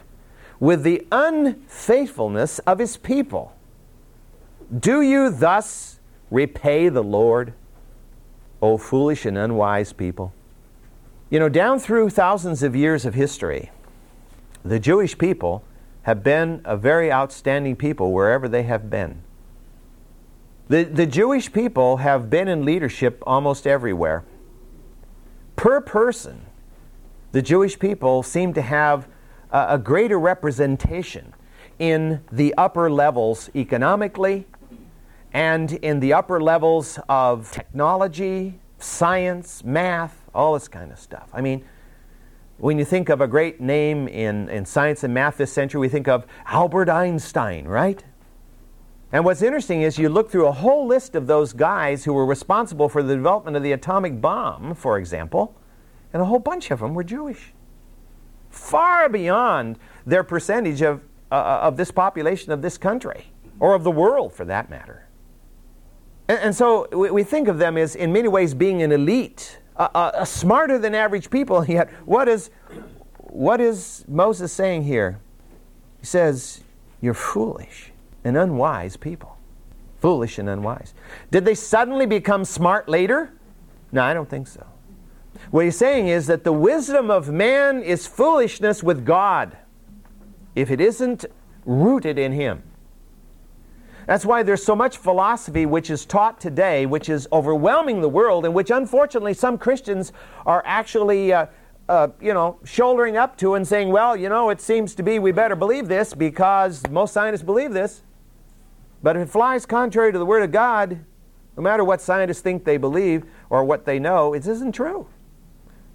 with 0.60 0.84
the 0.84 1.06
unfaithfulness 1.12 2.60
of 2.60 2.80
His 2.80 2.98
people. 2.98 3.56
Do 4.78 5.02
you 5.02 5.30
thus 5.30 6.00
repay 6.32 6.90
the 6.90 7.04
Lord, 7.04 7.54
O 8.62 8.78
foolish 8.78 9.26
and 9.26 9.38
unwise 9.38 9.94
people? 9.94 10.34
You 11.30 11.40
know, 11.40 11.50
down 11.50 11.80
through 11.80 12.10
thousands 12.10 12.64
of 12.64 12.76
years 12.76 13.06
of 13.06 13.14
history, 13.14 13.72
the 14.66 14.80
Jewish 14.80 15.18
people 15.18 15.64
have 16.04 16.24
been 16.24 16.62
a 16.66 16.76
very 16.76 17.12
outstanding 17.12 17.76
people 17.76 18.12
wherever 18.12 18.48
they 18.48 18.64
have 18.64 18.90
been. 18.90 19.22
The, 20.70 20.84
the 20.84 21.06
Jewish 21.06 21.52
people 21.54 21.98
have 21.98 22.30
been 22.30 22.48
in 22.48 22.66
leadership 22.66 23.22
almost 23.28 23.68
everywhere. 23.68 24.24
Per 25.58 25.82
person, 25.82 26.46
the 27.32 27.42
Jewish 27.42 27.78
people 27.78 28.24
seem 28.24 28.54
to 28.54 28.62
have 28.62 29.08
a, 29.52 29.66
a 29.72 29.78
greater 29.80 30.20
representation 30.20 31.34
in 31.80 32.22
the 32.32 32.54
upper 32.58 32.90
levels 32.90 33.50
economically 33.56 34.48
and 35.34 35.74
in 35.74 36.00
the 36.00 36.14
upper 36.14 36.40
levels 36.40 37.00
of 37.10 37.52
technology, 37.52 38.60
science, 38.78 39.64
math, 39.64 40.22
all 40.34 40.54
this 40.54 40.68
kind 40.68 40.92
of 40.92 41.00
stuff. 41.00 41.30
I 41.34 41.42
mean, 41.42 41.66
when 42.60 42.78
you 42.78 42.86
think 42.86 43.10
of 43.10 43.20
a 43.20 43.28
great 43.28 43.60
name 43.60 44.08
in, 44.08 44.50
in 44.50 44.64
science 44.64 45.04
and 45.04 45.14
math 45.14 45.38
this 45.38 45.52
century, 45.52 45.82
we 45.82 45.90
think 45.90 46.08
of 46.08 46.26
Albert 46.46 46.90
Einstein, 46.90 47.68
right? 47.68 48.04
And 49.12 49.24
what's 49.24 49.42
interesting 49.42 49.84
is 49.84 49.98
you 49.98 50.10
look 50.10 50.30
through 50.30 50.48
a 50.48 50.52
whole 50.52 50.86
list 50.86 51.16
of 51.16 51.28
those 51.28 51.54
guys 51.54 52.04
who 52.04 52.14
were 52.14 52.26
responsible 52.26 52.90
for 52.90 53.02
the 53.02 53.16
development 53.16 53.56
of 53.56 53.64
the 53.64 53.72
atomic 53.72 54.20
bomb, 54.20 54.76
for 54.76 54.98
example, 54.98 55.56
and 56.12 56.22
a 56.22 56.26
whole 56.26 56.40
bunch 56.40 56.72
of 56.72 56.80
them 56.80 56.94
were 56.94 57.04
Jewish. 57.04 57.54
Far 58.50 59.08
beyond 59.08 59.80
their 60.06 60.24
percentage 60.24 60.82
of, 60.82 61.02
uh, 61.32 61.60
of 61.62 61.78
this 61.78 61.92
population 61.92 62.52
of 62.52 62.62
this 62.62 62.78
country, 62.78 63.32
or 63.60 63.76
of 63.76 63.84
the 63.84 63.92
world 63.92 64.34
for 64.34 64.44
that 64.46 64.70
matter. 64.70 65.08
And, 66.28 66.40
and 66.40 66.56
so 66.56 66.88
we, 66.92 67.10
we, 67.10 67.24
think 67.24 67.48
of 67.48 67.60
them 67.60 67.78
as, 67.78 67.96
in 67.96 68.12
many 68.12 68.28
ways, 68.28 68.54
being 68.54 68.82
an 68.82 68.92
elite, 68.92 69.60
uh, 69.78 69.88
uh, 69.94 70.26
smarter 70.26 70.78
than 70.78 70.94
average 70.94 71.30
people. 71.30 71.64
Yet, 71.68 71.90
what 72.06 72.28
is, 72.28 72.50
what 73.20 73.62
is 73.62 74.04
Moses 74.08 74.52
saying 74.52 74.84
here? 74.84 75.20
He 76.00 76.06
says, 76.06 76.62
You're 77.00 77.14
foolish 77.14 77.92
and 78.28 78.38
unwise 78.38 78.98
people. 78.98 79.38
Foolish 80.00 80.38
and 80.38 80.50
unwise. 80.50 80.94
Did 81.32 81.46
they 81.46 81.56
suddenly 81.56 82.06
become 82.06 82.46
smart 82.46 82.88
later? 82.88 83.34
No, 83.92 84.04
I 84.04 84.14
don't 84.14 84.30
think 84.30 84.48
so. 84.48 84.66
What 85.50 85.66
he's 85.66 85.78
saying 85.78 86.08
is 86.08 86.28
that 86.28 86.44
the 86.44 86.52
wisdom 86.52 87.10
of 87.10 87.30
man 87.30 87.82
is 87.82 88.06
foolishness 88.06 88.84
with 88.84 89.06
God 89.06 89.58
if 90.56 90.70
it 90.70 90.82
isn't 90.82 91.26
rooted 91.66 92.20
in 92.20 92.34
him. 92.34 92.64
That's 94.08 94.26
why 94.26 94.44
there's 94.44 94.64
so 94.64 94.76
much 94.76 94.98
philosophy 94.98 95.66
which 95.66 95.90
is 95.90 96.06
taught 96.06 96.40
today, 96.40 96.86
which 96.86 97.10
is 97.10 97.28
overwhelming 97.32 98.02
the 98.02 98.10
world, 98.10 98.46
and 98.46 98.54
which 98.54 98.72
unfortunately 98.72 99.34
some 99.34 99.58
Christians 99.58 100.14
are 100.46 100.64
actually, 100.66 101.34
uh, 101.34 101.48
uh, 101.90 102.10
you 102.22 102.34
know, 102.34 102.60
shouldering 102.64 103.18
up 103.18 103.38
to 103.38 103.56
and 103.56 103.68
saying, 103.68 103.90
well, 103.90 104.16
you 104.16 104.30
know, 104.30 104.50
it 104.50 104.62
seems 104.62 104.96
to 104.96 105.04
be 105.04 105.20
we 105.20 105.32
better 105.32 105.56
believe 105.56 105.88
this 105.88 106.14
because 106.14 106.88
most 106.90 107.14
scientists 107.14 107.44
believe 107.44 107.74
this. 107.74 108.02
But 109.04 109.16
if 109.16 109.24
it 109.24 109.32
flies 109.32 109.66
contrary 109.66 110.12
to 110.12 110.20
the 110.20 110.26
Word 110.26 110.44
of 110.44 110.52
God, 110.52 111.06
no 111.56 111.64
matter 111.64 111.84
what 111.84 112.02
scientists 112.02 112.42
think 112.42 112.64
they 112.64 112.78
believe 112.78 113.26
or 113.50 113.64
what 113.64 113.86
they 113.86 114.00
know, 114.00 114.34
it 114.34 114.46
isn't 114.48 114.74
true. 114.74 115.08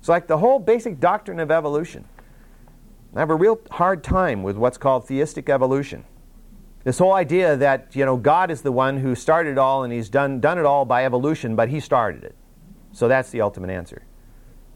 It's 0.00 0.09
like 0.09 0.26
the 0.26 0.38
whole 0.38 0.59
basic 0.59 0.99
doctrine 0.99 1.38
of 1.38 1.50
evolution. 1.50 2.04
I 3.14 3.21
have 3.21 3.30
a 3.30 3.35
real 3.35 3.61
hard 3.71 4.02
time 4.02 4.42
with 4.42 4.56
what's 4.56 4.78
called 4.78 5.06
theistic 5.06 5.49
evolution. 5.49 6.04
This 6.85 6.99
whole 6.99 7.12
idea 7.12 7.56
that, 7.56 7.94
you 7.94 8.04
know, 8.04 8.16
God 8.16 8.50
is 8.50 8.62
the 8.62 8.73
one 8.73 8.97
who 8.97 9.14
started 9.14 9.50
it 9.50 9.59
all 9.59 9.85
and 9.85 9.92
he's 9.92 10.09
done, 10.09 10.40
done 10.40 10.59
it 10.59 10.64
all 10.64 10.85
by 10.85 11.04
evolution, 11.04 11.54
but 11.54 11.68
he 11.68 11.78
started 11.78 12.25
it. 12.25 12.35
So 12.90 13.06
that's 13.06 13.30
the 13.30 13.40
ultimate 13.40 13.71
answer. 13.71 14.02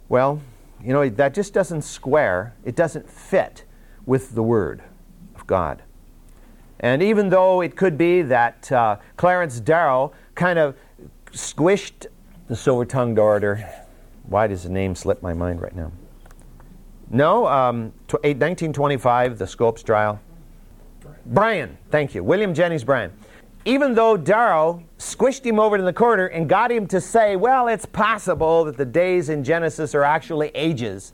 Well, 0.09 0.40
you 0.80 0.92
know, 0.92 1.09
that 1.09 1.35
just 1.35 1.52
doesn't 1.52 1.83
square, 1.83 2.54
it 2.64 2.76
doesn't 2.76 3.11
fit 3.11 3.64
with 4.04 4.35
the 4.35 4.42
Word 4.42 4.83
of 5.35 5.47
God. 5.47 5.83
And 6.80 7.02
even 7.02 7.28
though 7.28 7.62
it 7.62 7.76
could 7.76 7.97
be 7.97 8.23
that 8.23 8.71
uh, 8.71 8.97
Clarence 9.16 9.61
Darrow 9.61 10.12
kind 10.35 10.59
of 10.59 10.76
squished 11.33 12.06
the 12.49 12.56
silver 12.56 12.85
tongued 12.85 13.18
orator, 13.18 13.68
why 14.25 14.47
does 14.47 14.64
the 14.64 14.68
name 14.68 14.95
slip 14.95 15.23
my 15.23 15.33
mind 15.33 15.61
right 15.61 15.75
now? 15.75 15.92
No, 17.11 17.47
um, 17.47 17.92
1925, 18.11 19.38
the 19.38 19.47
Scopes 19.47 19.83
trial. 19.83 20.21
Bryan, 21.25 21.76
thank 21.90 22.14
you. 22.14 22.23
William 22.23 22.52
Jennings 22.52 22.85
Bryan. 22.85 23.12
Even 23.64 23.95
though 23.95 24.16
Darrow 24.16 24.83
squished 24.99 25.45
him 25.45 25.59
over 25.59 25.76
in 25.76 25.85
the 25.85 25.92
corner 25.92 26.26
and 26.26 26.49
got 26.49 26.71
him 26.71 26.87
to 26.87 27.00
say, 27.00 27.35
well, 27.35 27.66
it's 27.68 27.87
possible 27.87 28.64
that 28.64 28.76
the 28.76 28.85
days 28.85 29.28
in 29.28 29.42
Genesis 29.42 29.95
are 29.95 30.04
actually 30.04 30.50
ages. 30.54 31.12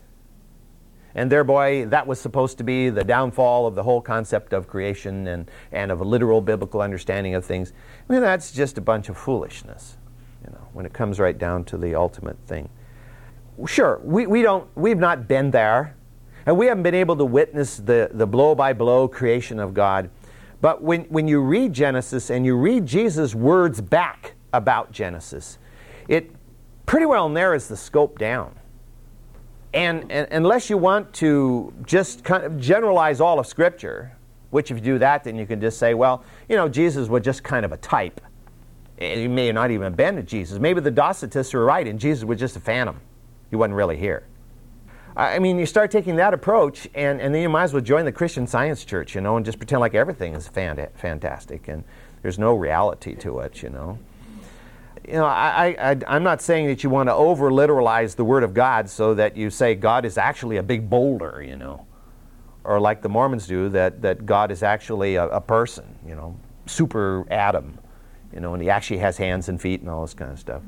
And 1.15 1.31
thereby, 1.31 1.85
that 1.85 2.07
was 2.07 2.19
supposed 2.19 2.57
to 2.57 2.63
be 2.63 2.89
the 2.89 3.03
downfall 3.03 3.67
of 3.67 3.75
the 3.75 3.83
whole 3.83 4.01
concept 4.01 4.53
of 4.53 4.67
creation 4.67 5.27
and, 5.27 5.49
and 5.71 5.91
of 5.91 6.01
a 6.01 6.03
literal 6.03 6.41
biblical 6.41 6.81
understanding 6.81 7.35
of 7.35 7.45
things. 7.45 7.71
I 8.09 8.13
mean, 8.13 8.21
that's 8.21 8.51
just 8.51 8.77
a 8.77 8.81
bunch 8.81 9.09
of 9.09 9.17
foolishness, 9.17 9.97
you 10.43 10.51
know, 10.51 10.67
when 10.73 10.85
it 10.85 10.93
comes 10.93 11.19
right 11.19 11.37
down 11.37 11.65
to 11.65 11.77
the 11.77 11.93
ultimate 11.93 12.37
thing. 12.47 12.69
Sure, 13.67 14.01
we, 14.03 14.25
we 14.25 14.41
don't, 14.41 14.67
we've 14.75 14.97
not 14.97 15.27
been 15.27 15.51
there. 15.51 15.95
And 16.45 16.57
we 16.57 16.65
haven't 16.65 16.83
been 16.83 16.95
able 16.95 17.15
to 17.15 17.25
witness 17.25 17.77
the, 17.77 18.09
the 18.11 18.27
blow 18.27 18.53
by 18.53 18.73
blow 18.73 19.07
creation 19.07 19.59
of 19.59 19.73
God. 19.73 20.09
But 20.59 20.81
when, 20.81 21.03
when 21.03 21.27
you 21.27 21.41
read 21.41 21.73
Genesis 21.73 22.29
and 22.29 22.45
you 22.45 22.57
read 22.57 22.85
Jesus' 22.85 23.33
words 23.33 23.79
back 23.79 24.33
about 24.51 24.91
Genesis, 24.91 25.57
it 26.07 26.31
pretty 26.85 27.05
well 27.05 27.29
narrows 27.29 27.67
the 27.67 27.77
scope 27.77 28.19
down. 28.19 28.55
And, 29.73 30.11
and, 30.11 30.27
unless 30.31 30.69
you 30.69 30.77
want 30.77 31.13
to 31.13 31.73
just 31.85 32.23
kind 32.23 32.43
of 32.43 32.59
generalize 32.59 33.19
all 33.19 33.39
of 33.39 33.47
Scripture, 33.47 34.15
which 34.51 34.69
if 34.69 34.77
you 34.77 34.83
do 34.83 34.99
that, 34.99 35.23
then 35.23 35.35
you 35.35 35.45
can 35.45 35.59
just 35.59 35.79
say, 35.79 35.93
well, 35.93 36.23
you 36.47 36.55
know, 36.55 36.69
Jesus 36.69 37.09
was 37.09 37.23
just 37.23 37.43
kind 37.43 37.65
of 37.65 37.71
a 37.71 37.77
type. 37.77 38.21
You 38.99 39.29
may 39.29 39.51
not 39.51 39.71
even 39.71 39.95
to 39.95 40.23
Jesus. 40.23 40.59
Maybe 40.59 40.79
the 40.79 40.91
Docetists 40.91 41.53
were 41.53 41.65
right, 41.65 41.87
and 41.87 41.99
Jesus 41.99 42.23
was 42.23 42.39
just 42.39 42.55
a 42.55 42.59
phantom. 42.59 43.01
He 43.49 43.55
wasn't 43.55 43.75
really 43.75 43.97
here. 43.97 44.23
I 45.15 45.37
mean, 45.39 45.59
you 45.59 45.65
start 45.65 45.91
taking 45.91 46.15
that 46.15 46.33
approach, 46.33 46.87
and, 46.95 47.21
and 47.21 47.33
then 47.33 47.41
you 47.41 47.49
might 47.49 47.63
as 47.63 47.73
well 47.73 47.83
join 47.83 48.05
the 48.05 48.11
Christian 48.11 48.47
Science 48.47 48.83
Church, 48.83 49.13
you 49.13 49.21
know, 49.21 49.37
and 49.37 49.45
just 49.45 49.59
pretend 49.59 49.79
like 49.79 49.93
everything 49.93 50.33
is 50.33 50.47
fantastic 50.47 51.67
and 51.67 51.83
there's 52.23 52.39
no 52.39 52.55
reality 52.55 53.13
to 53.15 53.39
it, 53.39 53.61
you 53.61 53.69
know. 53.69 53.99
You 55.07 55.13
know, 55.15 55.25
I, 55.25 55.75
I, 55.79 55.97
I'm 56.07 56.23
not 56.23 56.41
saying 56.41 56.67
that 56.67 56.83
you 56.83 56.89
want 56.89 57.09
to 57.09 57.13
over 57.13 57.51
literalize 57.51 58.15
the 58.15 58.23
Word 58.23 58.43
of 58.43 58.53
God 58.53 58.89
so 58.89 59.13
that 59.15 59.35
you 59.35 59.49
say 59.49 59.75
God 59.75 60.05
is 60.05 60.17
actually 60.17 60.57
a 60.57 60.63
big 60.63 60.89
boulder, 60.89 61.43
you 61.45 61.57
know, 61.57 61.85
or 62.63 62.79
like 62.79 63.01
the 63.01 63.09
Mormons 63.09 63.45
do, 63.45 63.67
that, 63.69 64.01
that 64.01 64.25
God 64.25 64.49
is 64.49 64.63
actually 64.63 65.15
a, 65.15 65.27
a 65.27 65.41
person, 65.41 65.97
you 66.07 66.15
know, 66.15 66.37
super 66.67 67.25
Adam, 67.29 67.77
you 68.33 68.39
know, 68.39 68.53
and 68.53 68.63
he 68.63 68.69
actually 68.69 68.99
has 68.99 69.17
hands 69.17 69.49
and 69.49 69.61
feet 69.61 69.81
and 69.81 69.89
all 69.89 70.03
this 70.03 70.13
kind 70.13 70.31
of 70.31 70.39
stuff. 70.39 70.61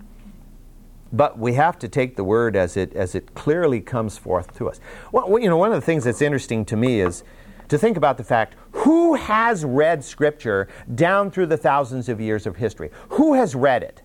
But 1.14 1.40
we 1.40 1.54
have 1.54 1.80
to 1.80 1.88
take 1.88 2.18
the 2.18 2.24
word 2.26 2.58
as 2.58 2.76
it, 2.76 2.94
as 2.94 3.16
it 3.16 3.36
clearly 3.36 3.80
comes 3.80 4.18
forth 4.18 4.54
to 4.58 4.68
us. 4.68 4.82
Well, 5.14 5.40
you 5.40 5.48
know, 5.48 5.56
one 5.56 5.72
of 5.72 5.76
the 5.76 5.86
things 5.86 6.04
that's 6.04 6.22
interesting 6.22 6.66
to 6.66 6.76
me 6.76 7.00
is 7.00 7.24
to 7.70 7.78
think 7.78 7.96
about 7.96 8.18
the 8.18 8.24
fact 8.24 8.56
who 8.72 9.16
has 9.16 9.64
read 9.64 10.04
Scripture 10.04 10.68
down 10.94 11.32
through 11.32 11.46
the 11.46 11.58
thousands 11.58 12.10
of 12.10 12.20
years 12.20 12.46
of 12.46 12.58
history? 12.58 12.90
Who 13.10 13.36
has 13.36 13.56
read 13.56 13.82
it? 13.82 14.02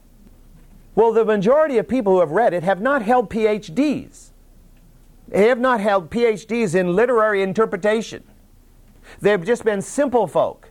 Well, 1.01 1.13
the 1.13 1.25
majority 1.25 1.79
of 1.79 1.89
people 1.89 2.13
who 2.13 2.21
have 2.21 2.33
read 2.33 2.53
it 2.53 2.63
have 2.63 2.83
not 2.83 3.01
held 3.01 3.31
PhDs. 3.31 4.33
They 5.29 5.49
have 5.49 5.59
not 5.59 5.81
held 5.81 6.11
PhDs 6.11 6.75
in 6.75 6.95
literary 6.95 7.43
interpretation. 7.43 8.23
They've 9.19 9.43
just 9.43 9.65
been 9.65 9.81
simple 9.81 10.27
folk 10.27 10.69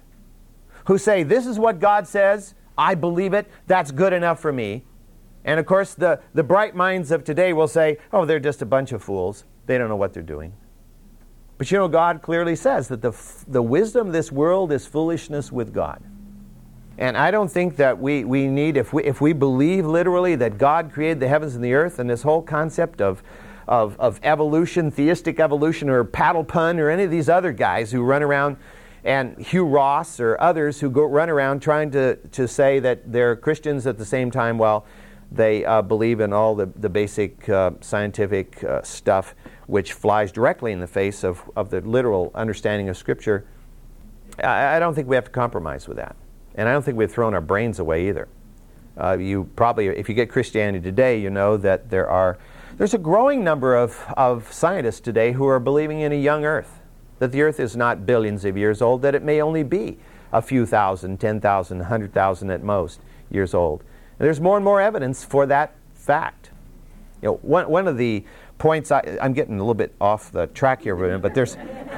who 0.85 0.99
say, 0.99 1.23
This 1.23 1.47
is 1.47 1.57
what 1.57 1.79
God 1.79 2.07
says, 2.07 2.53
I 2.77 2.93
believe 2.93 3.33
it, 3.33 3.49
that's 3.65 3.89
good 3.89 4.13
enough 4.13 4.39
for 4.39 4.53
me. 4.53 4.83
And 5.45 5.59
of 5.59 5.65
course, 5.65 5.95
the, 5.95 6.19
the 6.35 6.43
bright 6.43 6.75
minds 6.75 7.09
of 7.09 7.23
today 7.23 7.51
will 7.51 7.67
say, 7.67 7.97
Oh, 8.13 8.23
they're 8.23 8.39
just 8.39 8.61
a 8.61 8.67
bunch 8.67 8.91
of 8.91 9.01
fools. 9.01 9.45
They 9.65 9.79
don't 9.79 9.89
know 9.89 9.95
what 9.95 10.13
they're 10.13 10.21
doing. 10.21 10.53
But 11.57 11.71
you 11.71 11.79
know, 11.79 11.87
God 11.87 12.21
clearly 12.21 12.55
says 12.55 12.87
that 12.89 13.01
the, 13.01 13.13
the 13.47 13.63
wisdom 13.63 14.05
of 14.05 14.13
this 14.13 14.31
world 14.31 14.71
is 14.71 14.85
foolishness 14.85 15.51
with 15.51 15.73
God. 15.73 16.03
And 16.99 17.17
I 17.17 17.31
don't 17.31 17.49
think 17.49 17.77
that 17.77 17.97
we, 17.97 18.25
we 18.25 18.47
need, 18.47 18.75
if 18.75 18.91
we, 18.91 19.05
if 19.05 19.21
we 19.21 19.31
believe 19.31 19.85
literally 19.85 20.35
that 20.35 20.57
God 20.57 20.91
created 20.91 21.21
the 21.21 21.29
heavens 21.29 21.55
and 21.55 21.63
the 21.63 21.73
earth 21.73 21.97
and 21.97 22.09
this 22.09 22.23
whole 22.23 22.41
concept 22.41 22.99
of, 22.99 23.23
of, 23.69 23.97
of 24.01 24.19
evolution, 24.21 24.91
theistic 24.91 25.39
evolution, 25.39 25.89
or 25.89 26.03
Pattle 26.03 26.43
Pun, 26.43 26.77
or 26.77 26.89
any 26.89 27.03
of 27.03 27.09
these 27.09 27.29
other 27.29 27.53
guys 27.53 27.89
who 27.89 28.03
run 28.03 28.21
around, 28.21 28.57
and 29.05 29.37
Hugh 29.39 29.63
Ross 29.63 30.19
or 30.19 30.39
others 30.41 30.81
who 30.81 30.89
go 30.89 31.05
run 31.05 31.29
around 31.29 31.61
trying 31.61 31.89
to, 31.91 32.17
to 32.33 32.49
say 32.49 32.79
that 32.79 33.09
they're 33.09 33.37
Christians 33.37 33.87
at 33.87 33.97
the 33.97 34.03
same 34.05 34.29
time 34.29 34.57
while 34.57 34.85
they 35.31 35.63
uh, 35.63 35.81
believe 35.81 36.19
in 36.19 36.33
all 36.33 36.53
the, 36.53 36.65
the 36.75 36.89
basic 36.89 37.47
uh, 37.47 37.71
scientific 37.79 38.61
uh, 38.65 38.81
stuff 38.81 39.35
which 39.67 39.93
flies 39.93 40.33
directly 40.33 40.73
in 40.73 40.81
the 40.81 40.87
face 40.87 41.23
of, 41.23 41.49
of 41.55 41.69
the 41.69 41.79
literal 41.79 42.29
understanding 42.35 42.89
of 42.89 42.97
Scripture. 42.97 43.45
I, 44.43 44.75
I 44.75 44.79
don't 44.79 44.95
think 44.95 45.07
we 45.07 45.15
have 45.15 45.25
to 45.25 45.31
compromise 45.31 45.87
with 45.87 45.95
that. 45.95 46.17
And 46.55 46.67
I 46.67 46.73
don't 46.73 46.83
think 46.83 46.97
we've 46.97 47.11
thrown 47.11 47.33
our 47.33 47.41
brains 47.41 47.79
away 47.79 48.09
either. 48.09 48.27
Uh, 48.97 49.17
you 49.17 49.49
probably, 49.55 49.87
if 49.87 50.09
you 50.09 50.15
get 50.15 50.29
Christianity 50.29 50.83
today, 50.83 51.19
you 51.21 51.29
know 51.29 51.55
that 51.57 51.89
there 51.89 52.09
are 52.09 52.37
there's 52.79 52.93
a 52.93 52.97
growing 52.97 53.43
number 53.43 53.75
of, 53.75 54.05
of 54.15 54.53
scientists 54.53 55.01
today 55.01 55.33
who 55.33 55.45
are 55.45 55.59
believing 55.59 55.99
in 55.99 56.13
a 56.13 56.15
young 56.15 56.45
Earth, 56.45 56.79
that 57.19 57.33
the 57.33 57.41
Earth 57.41 57.59
is 57.59 57.75
not 57.75 58.05
billions 58.05 58.45
of 58.45 58.55
years 58.57 58.81
old, 58.81 59.01
that 59.01 59.13
it 59.13 59.21
may 59.21 59.41
only 59.41 59.63
be 59.63 59.97
a 60.31 60.41
few 60.41 60.65
thousand, 60.65 61.19
10,000, 61.19 61.79
100,000 61.79 62.49
at 62.49 62.63
most 62.63 63.01
years 63.29 63.53
old. 63.53 63.83
And 64.17 64.25
there's 64.25 64.39
more 64.39 64.55
and 64.55 64.63
more 64.63 64.79
evidence 64.79 65.25
for 65.25 65.45
that 65.47 65.75
fact. 65.93 66.51
You 67.21 67.27
know, 67.27 67.33
one, 67.41 67.69
one 67.69 67.85
of 67.89 67.97
the 67.97 68.23
points, 68.57 68.93
I, 68.93 69.01
am 69.19 69.33
getting 69.33 69.55
a 69.55 69.61
little 69.61 69.73
bit 69.73 69.93
off 69.99 70.31
the 70.31 70.47
track 70.47 70.81
here, 70.83 71.17
but 71.19 71.33
there's, 71.33 71.55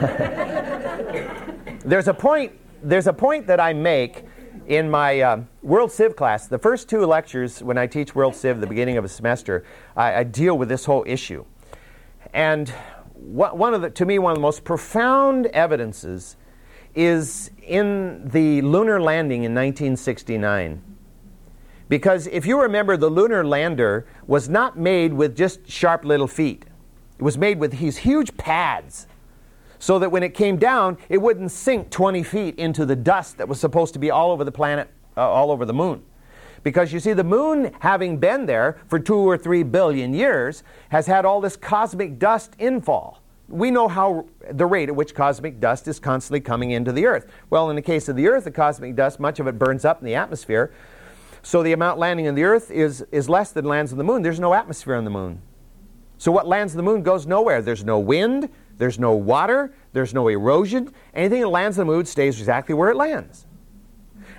there's, 1.85 2.07
a 2.07 2.13
point, 2.15 2.53
there's 2.81 3.05
a 3.05 3.13
point 3.13 3.45
that 3.45 3.59
I 3.59 3.73
make 3.73 4.25
in 4.71 4.89
my 4.89 5.19
uh, 5.19 5.41
World 5.61 5.91
Civ 5.91 6.15
class, 6.15 6.47
the 6.47 6.57
first 6.57 6.87
two 6.87 7.05
lectures 7.05 7.61
when 7.61 7.77
I 7.77 7.87
teach 7.87 8.15
World 8.15 8.33
Civ 8.33 8.61
the 8.61 8.67
beginning 8.67 8.95
of 8.95 9.03
a 9.03 9.09
semester, 9.09 9.65
I, 9.97 10.15
I 10.15 10.23
deal 10.23 10.57
with 10.57 10.69
this 10.69 10.85
whole 10.85 11.03
issue. 11.05 11.43
And 12.33 12.69
one 13.13 13.73
of 13.73 13.81
the, 13.81 13.89
to 13.89 14.05
me, 14.05 14.17
one 14.17 14.31
of 14.31 14.37
the 14.37 14.41
most 14.41 14.63
profound 14.63 15.47
evidences 15.47 16.37
is 16.95 17.51
in 17.61 18.29
the 18.29 18.61
lunar 18.61 19.01
landing 19.01 19.43
in 19.43 19.53
1969. 19.53 20.81
Because 21.89 22.27
if 22.27 22.45
you 22.45 22.61
remember, 22.61 22.95
the 22.95 23.09
lunar 23.09 23.45
lander 23.45 24.07
was 24.25 24.47
not 24.47 24.79
made 24.79 25.11
with 25.11 25.35
just 25.35 25.69
sharp 25.69 26.05
little 26.05 26.29
feet. 26.29 26.63
It 27.19 27.23
was 27.23 27.37
made 27.37 27.59
with 27.59 27.77
these 27.77 27.97
huge 27.97 28.37
pads 28.37 29.05
so 29.81 29.97
that 29.97 30.11
when 30.11 30.21
it 30.21 30.35
came 30.35 30.57
down, 30.57 30.95
it 31.09 31.19
wouldn't 31.19 31.49
sink 31.49 31.89
20 31.89 32.21
feet 32.21 32.55
into 32.59 32.85
the 32.85 32.95
dust 32.95 33.39
that 33.39 33.47
was 33.47 33.59
supposed 33.59 33.93
to 33.93 33.99
be 33.99 34.11
all 34.11 34.31
over 34.31 34.43
the 34.43 34.51
planet, 34.51 34.87
uh, 35.17 35.27
all 35.27 35.49
over 35.49 35.65
the 35.65 35.73
moon. 35.73 36.03
Because 36.61 36.93
you 36.93 36.99
see, 36.99 37.13
the 37.13 37.23
moon, 37.23 37.71
having 37.79 38.17
been 38.17 38.45
there 38.45 38.79
for 38.87 38.99
two 38.99 39.17
or 39.17 39.39
three 39.39 39.63
billion 39.63 40.13
years, 40.13 40.61
has 40.89 41.07
had 41.07 41.25
all 41.25 41.41
this 41.41 41.57
cosmic 41.57 42.19
dust 42.19 42.55
infall. 42.59 43.17
We 43.47 43.71
know 43.71 43.87
how 43.87 44.27
the 44.51 44.67
rate 44.67 44.87
at 44.87 44.95
which 44.95 45.15
cosmic 45.15 45.59
dust 45.59 45.87
is 45.87 45.99
constantly 45.99 46.41
coming 46.41 46.69
into 46.69 46.91
the 46.91 47.07
Earth. 47.07 47.25
Well, 47.49 47.71
in 47.71 47.75
the 47.75 47.81
case 47.81 48.07
of 48.07 48.15
the 48.15 48.27
Earth, 48.27 48.43
the 48.43 48.51
cosmic 48.51 48.95
dust, 48.95 49.19
much 49.19 49.39
of 49.39 49.47
it 49.47 49.57
burns 49.57 49.83
up 49.83 49.99
in 49.99 50.05
the 50.05 50.13
atmosphere. 50.13 50.71
So 51.41 51.63
the 51.63 51.73
amount 51.73 51.97
landing 51.97 52.27
on 52.27 52.35
the 52.35 52.43
Earth 52.43 52.69
is, 52.69 53.03
is 53.11 53.27
less 53.27 53.51
than 53.51 53.65
lands 53.65 53.91
on 53.91 53.97
the 53.97 54.03
moon. 54.03 54.21
There's 54.21 54.39
no 54.39 54.53
atmosphere 54.53 54.93
on 54.93 55.05
the 55.05 55.09
moon. 55.09 55.41
So 56.19 56.31
what 56.31 56.47
lands 56.47 56.73
on 56.73 56.77
the 56.77 56.83
moon 56.83 57.01
goes 57.01 57.25
nowhere. 57.25 57.63
There's 57.63 57.83
no 57.83 57.97
wind, 57.97 58.47
there's 58.81 58.97
no 58.97 59.13
water, 59.13 59.75
there's 59.93 60.11
no 60.11 60.27
erosion. 60.27 60.91
Anything 61.13 61.41
that 61.41 61.49
lands 61.49 61.77
on 61.77 61.85
the 61.85 61.93
moon 61.93 62.03
stays 62.03 62.39
exactly 62.39 62.73
where 62.73 62.89
it 62.89 62.95
lands. 62.95 63.45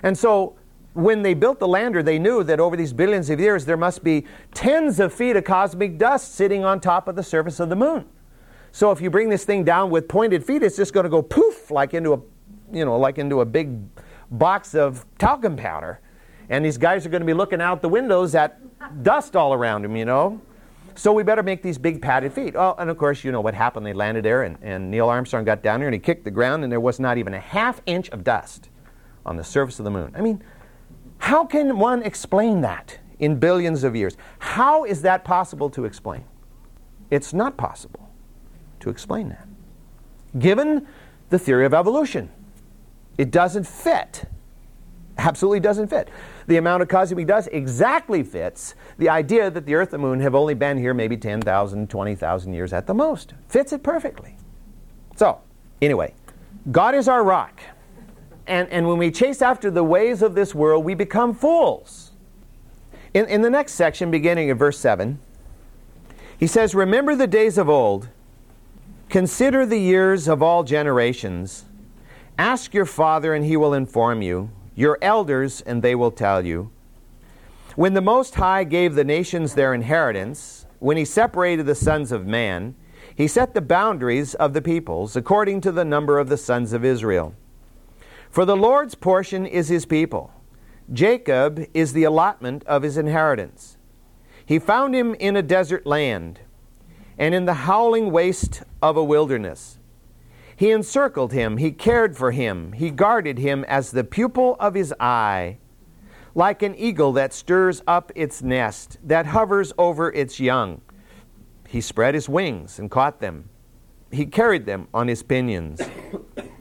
And 0.03 0.17
so 0.17 0.57
when 0.91 1.21
they 1.21 1.33
built 1.33 1.59
the 1.59 1.67
lander, 1.67 2.03
they 2.03 2.19
knew 2.19 2.43
that 2.43 2.59
over 2.59 2.75
these 2.75 2.91
billions 2.91 3.29
of 3.29 3.39
years 3.39 3.63
there 3.63 3.77
must 3.77 4.03
be 4.03 4.25
tens 4.53 4.99
of 4.99 5.13
feet 5.13 5.37
of 5.37 5.45
cosmic 5.45 5.97
dust 5.97 6.35
sitting 6.35 6.65
on 6.65 6.81
top 6.81 7.07
of 7.07 7.15
the 7.15 7.23
surface 7.23 7.61
of 7.61 7.69
the 7.69 7.77
moon. 7.77 8.05
So 8.73 8.91
if 8.91 8.99
you 8.99 9.09
bring 9.09 9.29
this 9.29 9.45
thing 9.45 9.63
down 9.63 9.89
with 9.89 10.09
pointed 10.09 10.45
feet, 10.45 10.61
it's 10.61 10.75
just 10.75 10.91
going 10.91 11.05
to 11.05 11.09
go 11.09 11.21
poof 11.21 11.71
like 11.71 11.93
into 11.93 12.11
a, 12.11 12.19
you 12.73 12.83
know, 12.83 12.97
like 12.97 13.17
into 13.17 13.39
a 13.39 13.45
big 13.45 13.79
box 14.29 14.75
of 14.75 15.05
talcum 15.19 15.55
powder. 15.55 16.01
And 16.49 16.65
these 16.65 16.77
guys 16.77 17.05
are 17.05 17.09
going 17.09 17.21
to 17.21 17.25
be 17.25 17.33
looking 17.33 17.61
out 17.61 17.81
the 17.81 17.87
windows 17.87 18.35
at 18.35 18.59
dust 19.03 19.37
all 19.37 19.53
around 19.53 19.83
them, 19.83 19.95
you 19.95 20.03
know. 20.03 20.41
So 20.95 21.11
we 21.11 21.23
better 21.23 21.43
make 21.43 21.61
these 21.61 21.77
big 21.77 22.01
padded 22.01 22.33
feet. 22.33 22.55
Oh, 22.55 22.75
and 22.77 22.89
of 22.89 22.97
course, 22.97 23.23
you 23.23 23.31
know 23.31 23.41
what 23.41 23.53
happened. 23.53 23.85
They 23.85 23.93
landed 23.93 24.23
there, 24.23 24.43
and, 24.43 24.57
and 24.61 24.91
Neil 24.91 25.09
Armstrong 25.09 25.43
got 25.43 25.63
down 25.63 25.79
there 25.79 25.87
and 25.87 25.93
he 25.93 25.99
kicked 25.99 26.23
the 26.23 26.31
ground, 26.31 26.63
and 26.63 26.71
there 26.71 26.79
was 26.79 26.99
not 26.99 27.17
even 27.17 27.33
a 27.33 27.39
half 27.39 27.81
inch 27.85 28.09
of 28.09 28.23
dust 28.23 28.69
on 29.25 29.37
the 29.37 29.43
surface 29.43 29.79
of 29.79 29.85
the 29.85 29.91
moon. 29.91 30.13
I 30.15 30.21
mean, 30.21 30.43
how 31.17 31.45
can 31.45 31.79
one 31.79 32.03
explain 32.03 32.61
that 32.61 32.99
in 33.19 33.39
billions 33.39 33.83
of 33.83 33.95
years? 33.95 34.17
How 34.39 34.83
is 34.83 35.01
that 35.03 35.23
possible 35.23 35.69
to 35.71 35.85
explain? 35.85 36.25
It's 37.09 37.33
not 37.33 37.57
possible 37.57 38.09
to 38.81 38.89
explain 38.89 39.29
that. 39.29 39.47
Given 40.37 40.87
the 41.29 41.39
theory 41.39 41.65
of 41.65 41.73
evolution, 41.73 42.29
it 43.17 43.31
doesn't 43.31 43.65
fit. 43.65 44.25
Absolutely 45.17 45.59
doesn't 45.59 45.87
fit 45.87 46.09
the 46.47 46.57
amount 46.57 46.81
of 46.81 46.87
cosmic 46.87 47.27
dust 47.27 47.49
exactly 47.51 48.23
fits 48.23 48.75
the 48.97 49.09
idea 49.09 49.49
that 49.49 49.65
the 49.65 49.75
Earth 49.75 49.93
and 49.93 50.01
Moon 50.01 50.19
have 50.19 50.35
only 50.35 50.53
been 50.53 50.77
here 50.77 50.93
maybe 50.93 51.17
10,000, 51.17 51.89
20,000 51.89 52.53
years 52.53 52.73
at 52.73 52.87
the 52.87 52.93
most. 52.93 53.33
Fits 53.47 53.73
it 53.73 53.83
perfectly. 53.83 54.37
So, 55.15 55.39
anyway, 55.81 56.13
God 56.71 56.95
is 56.95 57.07
our 57.07 57.23
rock. 57.23 57.61
And, 58.45 58.69
and 58.69 58.87
when 58.87 58.97
we 58.97 59.11
chase 59.11 59.41
after 59.41 59.71
the 59.71 59.83
ways 59.83 60.21
of 60.21 60.35
this 60.35 60.53
world, 60.53 60.83
we 60.83 60.95
become 60.95 61.33
fools. 61.33 62.11
In, 63.13 63.25
in 63.27 63.41
the 63.41 63.49
next 63.49 63.73
section, 63.73 64.11
beginning 64.11 64.49
at 64.49 64.57
verse 64.57 64.77
7, 64.79 65.19
he 66.37 66.47
says, 66.47 66.75
Remember 66.75 67.15
the 67.15 67.27
days 67.27 67.57
of 67.57 67.69
old, 67.69 68.09
consider 69.07 69.65
the 69.65 69.77
years 69.77 70.27
of 70.27 70.41
all 70.41 70.63
generations. 70.63 71.65
Ask 72.37 72.73
your 72.73 72.85
father, 72.85 73.33
and 73.33 73.45
he 73.45 73.55
will 73.55 73.73
inform 73.73 74.21
you 74.21 74.49
your 74.75 74.97
elders, 75.01 75.61
and 75.61 75.81
they 75.81 75.95
will 75.95 76.11
tell 76.11 76.45
you. 76.45 76.71
When 77.75 77.93
the 77.93 78.01
Most 78.01 78.35
High 78.35 78.63
gave 78.63 78.95
the 78.95 79.03
nations 79.03 79.55
their 79.55 79.73
inheritance, 79.73 80.65
when 80.79 80.97
he 80.97 81.05
separated 81.05 81.65
the 81.65 81.75
sons 81.75 82.11
of 82.11 82.27
man, 82.27 82.75
he 83.15 83.27
set 83.27 83.53
the 83.53 83.61
boundaries 83.61 84.33
of 84.35 84.53
the 84.53 84.61
peoples 84.61 85.15
according 85.15 85.61
to 85.61 85.71
the 85.71 85.85
number 85.85 86.19
of 86.19 86.29
the 86.29 86.37
sons 86.37 86.73
of 86.73 86.83
Israel. 86.85 87.35
For 88.29 88.45
the 88.45 88.57
Lord's 88.57 88.95
portion 88.95 89.45
is 89.45 89.69
his 89.69 89.85
people. 89.85 90.31
Jacob 90.91 91.65
is 91.73 91.93
the 91.93 92.03
allotment 92.03 92.63
of 92.65 92.83
his 92.83 92.97
inheritance. 92.97 93.77
He 94.45 94.59
found 94.59 94.95
him 94.95 95.15
in 95.15 95.35
a 95.35 95.41
desert 95.41 95.85
land 95.85 96.39
and 97.17 97.33
in 97.33 97.45
the 97.45 97.53
howling 97.53 98.11
waste 98.11 98.63
of 98.81 98.97
a 98.97 99.03
wilderness. 99.03 99.77
He 100.55 100.71
encircled 100.71 101.33
him, 101.33 101.57
he 101.57 101.71
cared 101.71 102.15
for 102.15 102.31
him, 102.31 102.73
he 102.73 102.91
guarded 102.91 103.39
him 103.39 103.63
as 103.65 103.91
the 103.91 104.03
pupil 104.03 104.55
of 104.59 104.75
his 104.75 104.93
eye. 104.99 105.57
Like 106.35 106.63
an 106.63 106.75
eagle 106.75 107.13
that 107.13 107.33
stirs 107.33 107.81
up 107.87 108.11
its 108.15 108.41
nest, 108.41 108.97
that 109.03 109.27
hovers 109.27 109.73
over 109.77 110.11
its 110.11 110.39
young. 110.39 110.81
He 111.67 111.81
spread 111.81 112.15
his 112.15 112.29
wings 112.29 112.79
and 112.79 112.89
caught 112.89 113.19
them. 113.19 113.49
He 114.11 114.25
carried 114.25 114.65
them 114.65 114.87
on 114.93 115.07
his 115.07 115.23
pinions. 115.23 115.81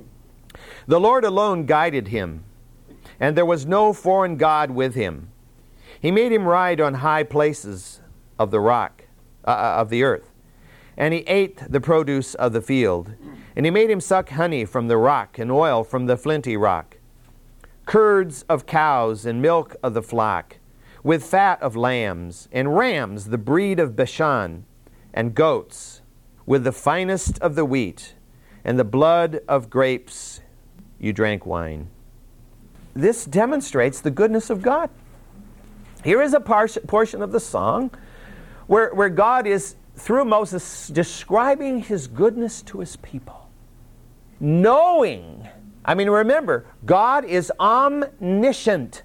the 0.86 1.00
Lord 1.00 1.24
alone 1.24 1.66
guided 1.66 2.08
him, 2.08 2.44
and 3.20 3.36
there 3.36 3.46
was 3.46 3.66
no 3.66 3.92
foreign 3.92 4.36
God 4.36 4.70
with 4.70 4.94
him. 4.94 5.28
He 6.00 6.10
made 6.10 6.32
him 6.32 6.44
ride 6.44 6.80
on 6.80 6.94
high 6.94 7.24
places 7.24 8.00
of 8.38 8.50
the 8.50 8.60
rock, 8.60 9.04
uh, 9.46 9.50
uh 9.50 9.74
of 9.80 9.90
the 9.90 10.02
earth, 10.02 10.30
and 10.96 11.12
he 11.12 11.20
ate 11.20 11.62
the 11.70 11.80
produce 11.80 12.34
of 12.34 12.52
the 12.52 12.62
field 12.62 13.14
And 13.54 13.66
he 13.66 13.70
made 13.70 13.90
him 13.90 14.00
suck 14.00 14.30
honey 14.30 14.64
from 14.64 14.88
the 14.88 14.96
rock 14.96 15.38
and 15.38 15.50
oil 15.50 15.84
from 15.84 16.06
the 16.06 16.16
flinty 16.16 16.56
rock, 16.56 16.98
curds 17.86 18.44
of 18.48 18.66
cows 18.66 19.26
and 19.26 19.42
milk 19.42 19.76
of 19.82 19.94
the 19.94 20.02
flock, 20.02 20.56
with 21.02 21.24
fat 21.24 21.60
of 21.60 21.76
lambs, 21.76 22.48
and 22.52 22.76
rams, 22.76 23.26
the 23.26 23.38
breed 23.38 23.78
of 23.78 23.96
Bashan, 23.96 24.64
and 25.12 25.34
goats, 25.34 26.00
with 26.46 26.64
the 26.64 26.72
finest 26.72 27.38
of 27.40 27.54
the 27.54 27.64
wheat, 27.64 28.14
and 28.64 28.78
the 28.78 28.84
blood 28.84 29.40
of 29.48 29.68
grapes 29.68 30.40
you 30.98 31.12
drank 31.12 31.44
wine. 31.44 31.88
This 32.94 33.24
demonstrates 33.24 34.00
the 34.00 34.10
goodness 34.10 34.48
of 34.50 34.62
God. 34.62 34.90
Here 36.04 36.22
is 36.22 36.34
a 36.34 36.40
portion 36.40 37.22
of 37.22 37.32
the 37.32 37.40
song 37.40 37.90
where, 38.66 38.94
where 38.94 39.08
God 39.08 39.46
is, 39.46 39.76
through 39.96 40.24
Moses, 40.24 40.88
describing 40.88 41.80
his 41.80 42.06
goodness 42.06 42.62
to 42.62 42.80
his 42.80 42.96
people. 42.96 43.41
Knowing, 44.42 45.48
I 45.84 45.94
mean, 45.94 46.10
remember, 46.10 46.66
God 46.84 47.24
is 47.24 47.52
omniscient. 47.60 49.04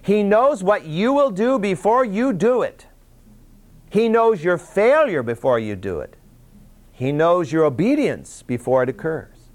He 0.00 0.22
knows 0.22 0.64
what 0.64 0.86
you 0.86 1.12
will 1.12 1.30
do 1.30 1.58
before 1.58 2.06
you 2.06 2.32
do 2.32 2.62
it. 2.62 2.86
He 3.90 4.08
knows 4.08 4.42
your 4.42 4.56
failure 4.56 5.22
before 5.22 5.58
you 5.58 5.76
do 5.76 6.00
it. 6.00 6.16
He 6.90 7.12
knows 7.12 7.52
your 7.52 7.64
obedience 7.64 8.42
before 8.42 8.82
it 8.82 8.88
occurs. 8.88 9.50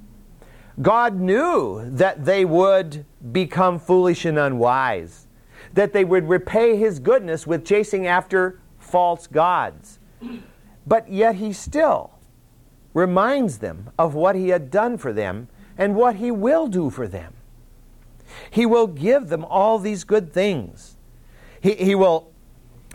God 0.79 1.19
knew 1.19 1.89
that 1.89 2.23
they 2.23 2.45
would 2.45 3.07
become 3.31 3.79
foolish 3.79 4.23
and 4.23 4.37
unwise, 4.37 5.25
that 5.73 5.93
they 5.93 6.05
would 6.05 6.29
repay 6.29 6.77
His 6.77 6.99
goodness 6.99 7.47
with 7.47 7.65
chasing 7.65 8.05
after 8.05 8.61
false 8.77 9.25
gods. 9.25 9.97
But 10.85 11.11
yet 11.11 11.35
He 11.35 11.53
still 11.53 12.18
reminds 12.93 13.59
them 13.59 13.89
of 13.97 14.15
what 14.15 14.35
He 14.35 14.49
had 14.49 14.71
done 14.71 14.97
for 14.97 15.13
them 15.13 15.47
and 15.77 15.95
what 15.95 16.15
He 16.15 16.31
will 16.31 16.67
do 16.67 16.89
for 16.89 17.07
them. 17.07 17.33
He 18.49 18.65
will 18.65 18.87
give 18.87 19.29
them 19.29 19.45
all 19.45 19.79
these 19.79 20.03
good 20.03 20.33
things. 20.33 20.97
He, 21.61 21.73
he 21.75 21.95
will 21.95 22.31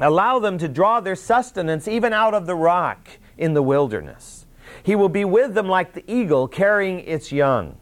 allow 0.01 0.39
them 0.39 0.59
to 0.59 0.69
draw 0.69 1.01
their 1.01 1.17
sustenance 1.17 1.87
even 1.87 2.13
out 2.13 2.35
of 2.35 2.47
the 2.47 2.55
rock 2.55 3.09
in 3.37 3.55
the 3.55 3.63
wilderness. 3.63 4.47
He 4.83 4.95
will 4.95 5.09
be 5.09 5.25
with 5.25 5.55
them 5.55 5.69
like 5.69 5.93
the 5.93 6.05
eagle 6.13 6.49
carrying 6.49 7.01
its 7.01 7.33
young. 7.33 7.77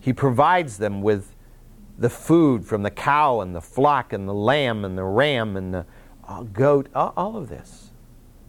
He 0.00 0.12
provides 0.12 0.78
them 0.78 1.02
with 1.02 1.34
the 1.98 2.10
food 2.10 2.64
from 2.64 2.82
the 2.82 2.90
cow 2.90 3.40
and 3.40 3.54
the 3.54 3.60
flock 3.60 4.12
and 4.12 4.26
the 4.26 4.34
lamb 4.34 4.84
and 4.84 4.96
the 4.96 5.04
ram 5.04 5.56
and 5.56 5.74
the 5.74 5.86
uh, 6.26 6.42
goat, 6.42 6.88
all 6.94 7.36
of 7.36 7.48
this. 7.48 7.90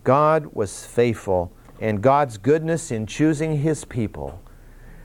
God 0.03 0.47
was 0.53 0.85
faithful, 0.85 1.51
and 1.81 2.01
God's 2.01 2.37
goodness 2.37 2.91
in 2.91 3.07
choosing 3.07 3.57
His 3.57 3.83
people. 3.83 4.41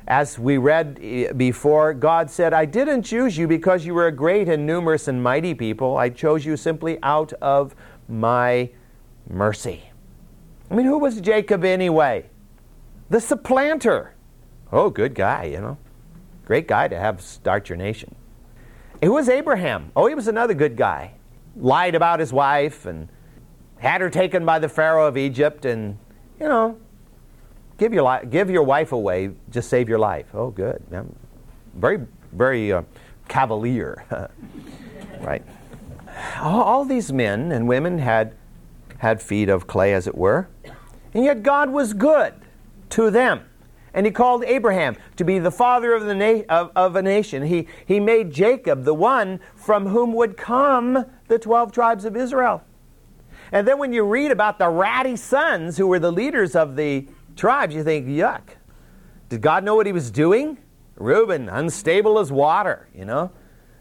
As 0.07 0.39
we 0.39 0.59
read 0.59 1.01
eh, 1.03 1.33
before, 1.33 1.95
God 1.95 2.31
said, 2.31 2.53
I 2.53 2.67
didn't 2.67 3.03
choose 3.03 3.37
you 3.37 3.49
because 3.49 3.85
you 3.85 3.95
were 3.95 4.07
a 4.07 4.13
great 4.13 4.49
and 4.49 4.65
numerous 4.65 5.09
and 5.09 5.21
mighty 5.21 5.55
people. 5.55 5.97
I 5.97 6.11
chose 6.11 6.45
you 6.45 6.57
simply 6.57 6.99
out 7.03 7.33
of 7.35 7.75
my 8.09 8.71
mercy. 9.29 9.83
I 10.71 10.75
mean, 10.75 10.87
who 10.87 10.99
was 10.99 11.21
Jacob 11.21 11.65
anyway? 11.65 12.27
The 13.09 13.21
supplanter. 13.21 14.15
Oh, 14.71 14.91
good 14.91 15.15
guy, 15.15 15.45
you 15.45 15.61
know. 15.61 15.79
Great 16.45 16.69
guy 16.69 16.89
to 16.89 16.99
have 16.99 17.21
start 17.21 17.69
your 17.69 17.79
nation. 17.79 18.15
Who 19.03 19.13
was 19.13 19.29
Abraham? 19.29 19.91
Oh, 19.97 20.07
he 20.07 20.15
was 20.15 20.29
another 20.29 20.55
good 20.55 20.77
guy. 20.77 21.15
Lied 21.57 21.95
about 21.95 22.21
his 22.21 22.33
wife 22.33 22.87
and 22.87 23.09
had 23.79 24.01
her 24.01 24.11
taken 24.11 24.45
by 24.45 24.59
the 24.59 24.69
Pharaoh 24.69 25.07
of 25.07 25.17
Egypt 25.17 25.65
and, 25.65 25.99
you 26.41 26.49
know, 26.49 26.79
give 27.79 27.93
your, 27.93 28.25
give 28.25 28.51
your 28.51 28.63
wife 28.63 28.93
away, 28.93 29.31
just 29.51 29.69
save 29.69 29.89
your 29.89 29.99
life. 29.99 30.27
Oh, 30.35 30.51
good. 30.51 30.83
Very, 31.75 32.01
very 32.33 32.73
uh, 32.73 32.83
cavalier. 33.29 34.05
right? 35.21 35.43
All, 36.41 36.63
all 36.63 36.85
these 36.85 37.13
men 37.13 37.53
and 37.53 37.69
women 37.69 37.99
had, 37.99 38.35
had 38.99 39.21
feet 39.21 39.49
of 39.49 39.67
clay, 39.67 39.93
as 39.93 40.07
it 40.07 40.15
were, 40.15 40.49
and 41.15 41.25
yet 41.25 41.43
God 41.43 41.71
was 41.71 41.93
good 41.93 42.35
to 42.91 43.11
them. 43.11 43.43
And 43.95 44.05
he 44.05 44.13
called 44.13 44.45
Abraham 44.45 44.97
to 45.17 45.25
be 45.25 45.39
the 45.39 45.51
father 45.51 45.95
of, 45.95 46.05
the 46.05 46.15
na- 46.15 46.43
of, 46.51 46.71
of, 46.77 46.97
a 46.97 47.03
nation. 47.03 47.47
He, 47.47 47.67
he 47.87 47.99
made 47.99 48.31
Jacob 48.31 48.85
the 48.85 48.93
one 48.93 49.41
from 49.55 49.87
whom 49.87 50.13
would 50.13 50.37
come 50.37 51.07
the 51.29 51.39
12 51.39 51.73
tribes 51.73 52.05
of 52.05 52.15
Israel. 52.15 52.63
And 53.53 53.67
then 53.67 53.79
when 53.79 53.93
you 53.93 54.05
read 54.05 54.31
about 54.31 54.59
the 54.59 54.69
ratty 54.69 55.17
sons 55.17 55.77
who 55.77 55.87
were 55.87 55.99
the 55.99 56.13
leaders 56.13 56.57
of 56.57 56.77
the 56.77 57.07
tribes, 57.37 57.75
you 57.75 57.85
think, 57.85 58.07
yuck. 58.07 58.43
Did 59.29 59.41
God 59.41 59.65
know 59.65 59.75
what 59.75 59.87
he 59.87 59.93
was 59.93 60.11
doing? 60.11 60.59
Reuben, 60.97 61.49
unstable 61.49 62.19
as 62.19 62.33
water, 62.33 62.89
you 62.95 63.05
know. 63.05 63.31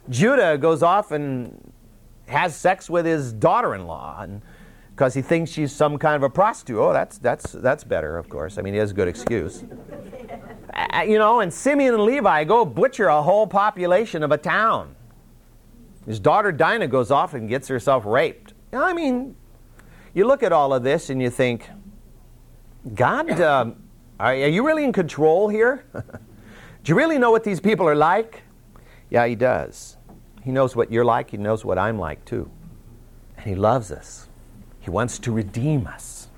Judah 0.10 0.58
goes 0.58 0.84
off 0.84 1.12
and 1.12 1.72
has 2.28 2.56
sex 2.56 2.90
with 2.90 3.06
his 3.06 3.34
daughter 3.34 3.76
in 3.76 3.88
law. 3.88 4.26
Because 4.92 5.14
he 5.14 5.22
thinks 5.22 5.52
she's 5.52 5.74
some 5.74 5.98
kind 5.98 6.16
of 6.16 6.24
a 6.24 6.30
prostitute. 6.30 6.78
Oh, 6.78 6.94
that's, 6.94 7.18
that's, 7.18 7.52
that's 7.52 7.84
better, 7.84 8.18
of 8.18 8.30
course. 8.30 8.58
I 8.58 8.62
mean, 8.62 8.74
he 8.74 8.80
has 8.80 8.92
a 8.92 8.94
good 8.94 9.10
excuse. 9.10 9.64
uh, 10.74 11.02
you 11.02 11.18
know, 11.18 11.42
and 11.42 11.54
Simeon 11.54 11.96
and 11.96 12.04
Levi 12.04 12.46
go 12.46 12.64
butcher 12.64 13.08
a 13.08 13.22
whole 13.22 13.46
population 13.46 14.24
of 14.24 14.32
a 14.32 14.38
town. 14.38 14.96
His 16.06 16.20
daughter 16.20 16.52
Dinah 16.52 16.88
goes 16.88 17.12
off 17.12 17.34
and 17.34 17.50
gets 17.50 17.68
herself 17.68 18.06
raped. 18.06 18.54
I 18.72 18.94
mean, 18.94 19.36
you 20.16 20.26
look 20.26 20.42
at 20.42 20.52
all 20.52 20.74
of 20.74 20.82
this 20.82 21.10
and 21.12 21.22
you 21.22 21.30
think, 21.30 21.70
God, 22.96 23.30
uh, 23.40 23.72
are, 24.20 24.32
are 24.32 24.34
you 24.34 24.66
really 24.66 24.86
in 24.86 24.94
control 24.94 25.50
here? 25.50 25.86
Do 25.94 26.92
you 26.92 26.96
really 26.96 27.20
know 27.20 27.32
what 27.32 27.44
these 27.44 27.60
people 27.60 27.88
are 27.88 27.96
like? 27.96 28.44
Yeah, 29.10 29.28
He 29.28 29.36
does. 29.36 29.98
He 30.44 30.52
knows 30.52 30.76
what 30.76 30.92
you're 30.92 31.06
like, 31.06 31.32
He 31.32 31.38
knows 31.38 31.66
what 31.66 31.78
I'm 31.78 32.00
like 32.00 32.24
too. 32.24 32.50
And 33.38 33.46
He 33.46 33.56
loves 33.56 33.92
us. 33.92 34.30
He 34.80 34.90
wants 34.90 35.20
to 35.20 35.32
redeem 35.32 35.86
us. 35.86 36.30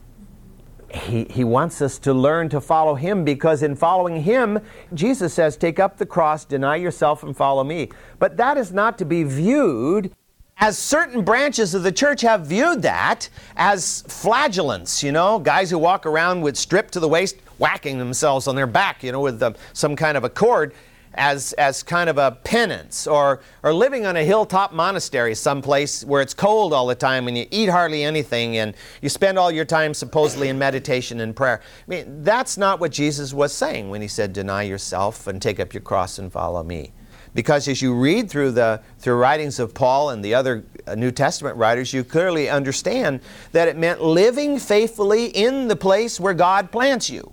He, 0.91 1.25
he 1.25 1.43
wants 1.43 1.81
us 1.81 1.99
to 1.99 2.13
learn 2.13 2.49
to 2.49 2.61
follow 2.61 2.95
Him 2.95 3.23
because 3.25 3.61
in 3.61 3.75
following 3.75 4.23
Him, 4.23 4.59
Jesus 4.93 5.33
says, 5.33 5.55
Take 5.55 5.79
up 5.79 5.97
the 5.97 6.05
cross, 6.05 6.45
deny 6.45 6.77
yourself, 6.77 7.21
and 7.21 7.35
follow 7.35 7.63
me. 7.63 7.89
But 8.17 8.37
that 8.37 8.57
is 8.57 8.71
not 8.71 8.97
to 8.97 9.05
be 9.05 9.23
viewed 9.23 10.15
as 10.59 10.77
certain 10.77 11.23
branches 11.23 11.73
of 11.75 11.83
the 11.83 11.91
church 11.91 12.21
have 12.21 12.47
viewed 12.47 12.81
that 12.81 13.29
as 13.55 14.01
flagellants, 14.07 15.03
you 15.03 15.11
know, 15.11 15.37
guys 15.37 15.69
who 15.69 15.77
walk 15.77 16.05
around 16.05 16.41
with 16.41 16.57
stripped 16.57 16.93
to 16.93 16.99
the 16.99 17.07
waist, 17.07 17.37
whacking 17.59 17.97
themselves 17.99 18.47
on 18.47 18.55
their 18.55 18.67
back, 18.67 19.03
you 19.03 19.11
know, 19.11 19.21
with 19.21 19.41
um, 19.43 19.55
some 19.73 19.95
kind 19.95 20.17
of 20.17 20.23
a 20.23 20.29
cord 20.29 20.73
as, 21.13 21.53
as 21.53 21.81
kind 21.83 22.09
of 22.09 22.17
a 22.17 22.31
penance, 22.43 23.07
or, 23.07 23.41
or 23.63 23.73
living 23.73 24.05
on 24.05 24.15
a 24.17 24.23
hilltop 24.23 24.71
monastery 24.71 25.33
someplace 25.33 26.03
where 26.05 26.21
it's 26.21 26.33
cold 26.33 26.73
all 26.73 26.85
the 26.85 26.95
time 26.95 27.27
and 27.27 27.37
you 27.37 27.45
eat 27.49 27.69
hardly 27.69 28.03
anything 28.03 28.57
and 28.57 28.75
you 29.01 29.09
spend 29.09 29.37
all 29.37 29.51
your 29.51 29.65
time 29.65 29.93
supposedly 29.93 30.49
in 30.49 30.57
meditation 30.57 31.19
and 31.19 31.35
prayer. 31.35 31.61
I 31.63 31.89
mean, 31.89 32.23
that's 32.23 32.57
not 32.57 32.79
what 32.79 32.91
Jesus 32.91 33.33
was 33.33 33.51
saying 33.53 33.89
when 33.89 34.01
he 34.01 34.07
said, 34.07 34.33
Deny 34.33 34.63
yourself 34.63 35.27
and 35.27 35.41
take 35.41 35.59
up 35.59 35.73
your 35.73 35.81
cross 35.81 36.19
and 36.19 36.31
follow 36.31 36.63
me. 36.63 36.93
Because 37.37 37.67
as 37.67 37.83
you 37.83 37.93
read 37.93 38.31
through 38.31 38.53
the 38.53 38.81
through 38.97 39.13
writings 39.13 39.59
of 39.59 39.75
Paul 39.75 40.09
and 40.09 40.25
the 40.25 40.33
other 40.33 40.63
uh, 40.87 40.95
New 40.95 41.11
Testament 41.11 41.55
writers, 41.55 41.93
you 41.93 42.03
clearly 42.03 42.49
understand 42.49 43.19
that 43.51 43.67
it 43.67 43.77
meant 43.77 44.01
living 44.01 44.57
faithfully 44.57 45.27
in 45.27 45.67
the 45.67 45.75
place 45.75 46.19
where 46.19 46.33
God 46.33 46.71
plants 46.71 47.11
you. 47.11 47.31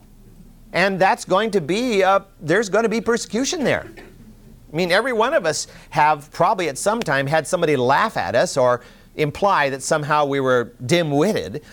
And 0.75 1.01
that's 1.01 1.25
going 1.25 1.53
to 1.53 1.62
be 1.62 2.03
uh, 2.03 2.21
there's 2.38 2.69
going 2.69 2.83
to 2.83 2.90
be 2.90 3.01
persecution 3.01 3.64
there. 3.64 3.88
I 3.97 4.77
mean 4.77 4.93
every 4.93 5.14
one 5.14 5.33
of 5.33 5.47
us 5.47 5.69
have 5.88 6.31
probably 6.33 6.69
at 6.69 6.77
some 6.77 7.01
time 7.01 7.27
had 7.27 7.47
somebody 7.47 7.75
laugh 7.75 8.19
at 8.19 8.35
us 8.35 8.59
or 8.59 8.83
imply 9.17 9.71
that 9.71 9.83
somehow 9.83 10.27
we 10.27 10.38
were 10.38 10.75
dim-witted 10.85 11.64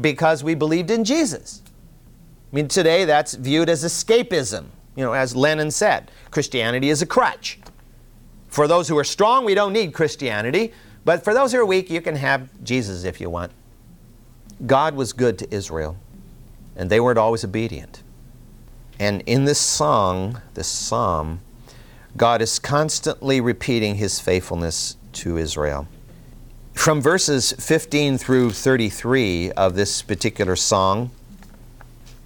because 0.00 0.44
we 0.44 0.54
believed 0.54 0.92
in 0.92 1.02
jesus. 1.02 1.60
I 2.52 2.54
mean 2.54 2.68
today 2.68 3.04
that's 3.04 3.34
viewed 3.34 3.68
as 3.68 3.82
escapism 3.82 4.66
you 4.96 5.04
know 5.04 5.12
as 5.12 5.36
lenin 5.36 5.70
said 5.70 6.10
christianity 6.32 6.90
is 6.90 7.00
a 7.00 7.06
crutch 7.06 7.58
for 8.50 8.68
those 8.68 8.88
who 8.88 8.98
are 8.98 9.04
strong 9.04 9.44
we 9.44 9.54
don't 9.54 9.72
need 9.72 9.94
christianity 9.94 10.72
but 11.04 11.24
for 11.24 11.32
those 11.32 11.52
who 11.52 11.58
are 11.58 11.66
weak 11.66 11.88
you 11.88 12.00
can 12.00 12.16
have 12.16 12.48
jesus 12.62 13.04
if 13.04 13.20
you 13.20 13.30
want 13.30 13.50
god 14.66 14.94
was 14.94 15.12
good 15.12 15.38
to 15.38 15.54
israel 15.54 15.96
and 16.76 16.90
they 16.90 17.00
weren't 17.00 17.18
always 17.18 17.44
obedient 17.44 18.02
and 19.00 19.22
in 19.24 19.46
this 19.46 19.58
song, 19.58 20.42
this 20.52 20.68
psalm, 20.68 21.40
God 22.18 22.42
is 22.42 22.58
constantly 22.58 23.40
repeating 23.40 23.94
his 23.94 24.20
faithfulness 24.20 24.98
to 25.14 25.38
Israel. 25.38 25.88
From 26.74 27.00
verses 27.00 27.52
15 27.52 28.18
through 28.18 28.50
33 28.50 29.52
of 29.52 29.74
this 29.74 30.02
particular 30.02 30.54
song, 30.54 31.10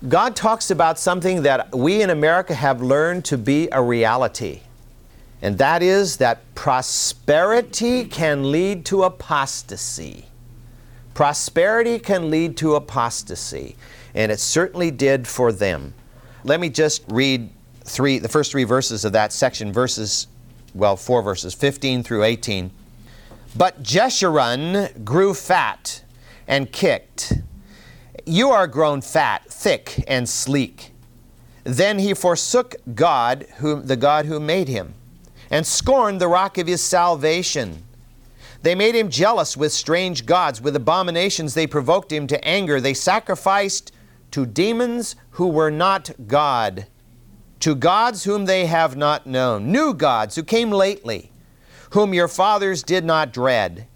God 0.08 0.34
talks 0.34 0.68
about 0.68 0.98
something 0.98 1.42
that 1.42 1.72
we 1.72 2.02
in 2.02 2.10
America 2.10 2.56
have 2.56 2.82
learned 2.82 3.24
to 3.26 3.38
be 3.38 3.68
a 3.70 3.80
reality. 3.80 4.62
And 5.44 5.58
that 5.58 5.82
is 5.82 6.16
that 6.16 6.40
prosperity 6.54 8.06
can 8.06 8.50
lead 8.50 8.86
to 8.86 9.02
apostasy. 9.02 10.24
Prosperity 11.12 11.98
can 11.98 12.30
lead 12.30 12.56
to 12.56 12.76
apostasy. 12.76 13.76
And 14.14 14.32
it 14.32 14.40
certainly 14.40 14.90
did 14.90 15.28
for 15.28 15.52
them. 15.52 15.92
let 16.44 16.60
me 16.60 16.70
just 16.70 17.04
read 17.08 17.50
three, 17.84 18.18
the 18.18 18.28
first 18.28 18.52
three 18.52 18.64
verses 18.64 19.04
of 19.04 19.12
that 19.12 19.34
section, 19.34 19.70
verses, 19.70 20.28
well, 20.74 20.96
four 20.96 21.20
verses, 21.20 21.52
15 21.52 22.02
through 22.02 22.24
18. 22.24 22.70
But 23.54 23.82
Jeshurun 23.82 25.04
grew 25.04 25.34
fat 25.34 26.04
and 26.48 26.72
kicked. 26.72 27.34
You 28.24 28.48
are 28.48 28.66
grown 28.66 29.02
fat, 29.02 29.44
thick, 29.50 30.04
and 30.08 30.26
sleek. 30.26 30.92
Then 31.64 31.98
he 31.98 32.14
forsook 32.14 32.76
God, 32.94 33.44
whom, 33.58 33.86
the 33.86 33.96
God 33.96 34.24
who 34.24 34.40
made 34.40 34.68
him, 34.68 34.94
and 35.54 35.64
scorned 35.64 36.20
the 36.20 36.26
rock 36.26 36.58
of 36.58 36.66
his 36.66 36.82
salvation. 36.82 37.84
They 38.62 38.74
made 38.74 38.96
him 38.96 39.08
jealous 39.08 39.56
with 39.56 39.72
strange 39.72 40.26
gods. 40.26 40.60
With 40.60 40.74
abominations 40.74 41.54
they 41.54 41.68
provoked 41.68 42.10
him 42.10 42.26
to 42.26 42.44
anger. 42.44 42.80
They 42.80 42.92
sacrificed 42.92 43.92
to 44.32 44.46
demons 44.46 45.14
who 45.30 45.46
were 45.46 45.70
not 45.70 46.10
God, 46.26 46.88
to 47.60 47.76
gods 47.76 48.24
whom 48.24 48.46
they 48.46 48.66
have 48.66 48.96
not 48.96 49.28
known, 49.28 49.70
new 49.70 49.94
gods 49.94 50.34
who 50.34 50.42
came 50.42 50.72
lately, 50.72 51.30
whom 51.90 52.12
your 52.12 52.26
fathers 52.26 52.82
did 52.82 53.04
not 53.04 53.32
dread. 53.32 53.86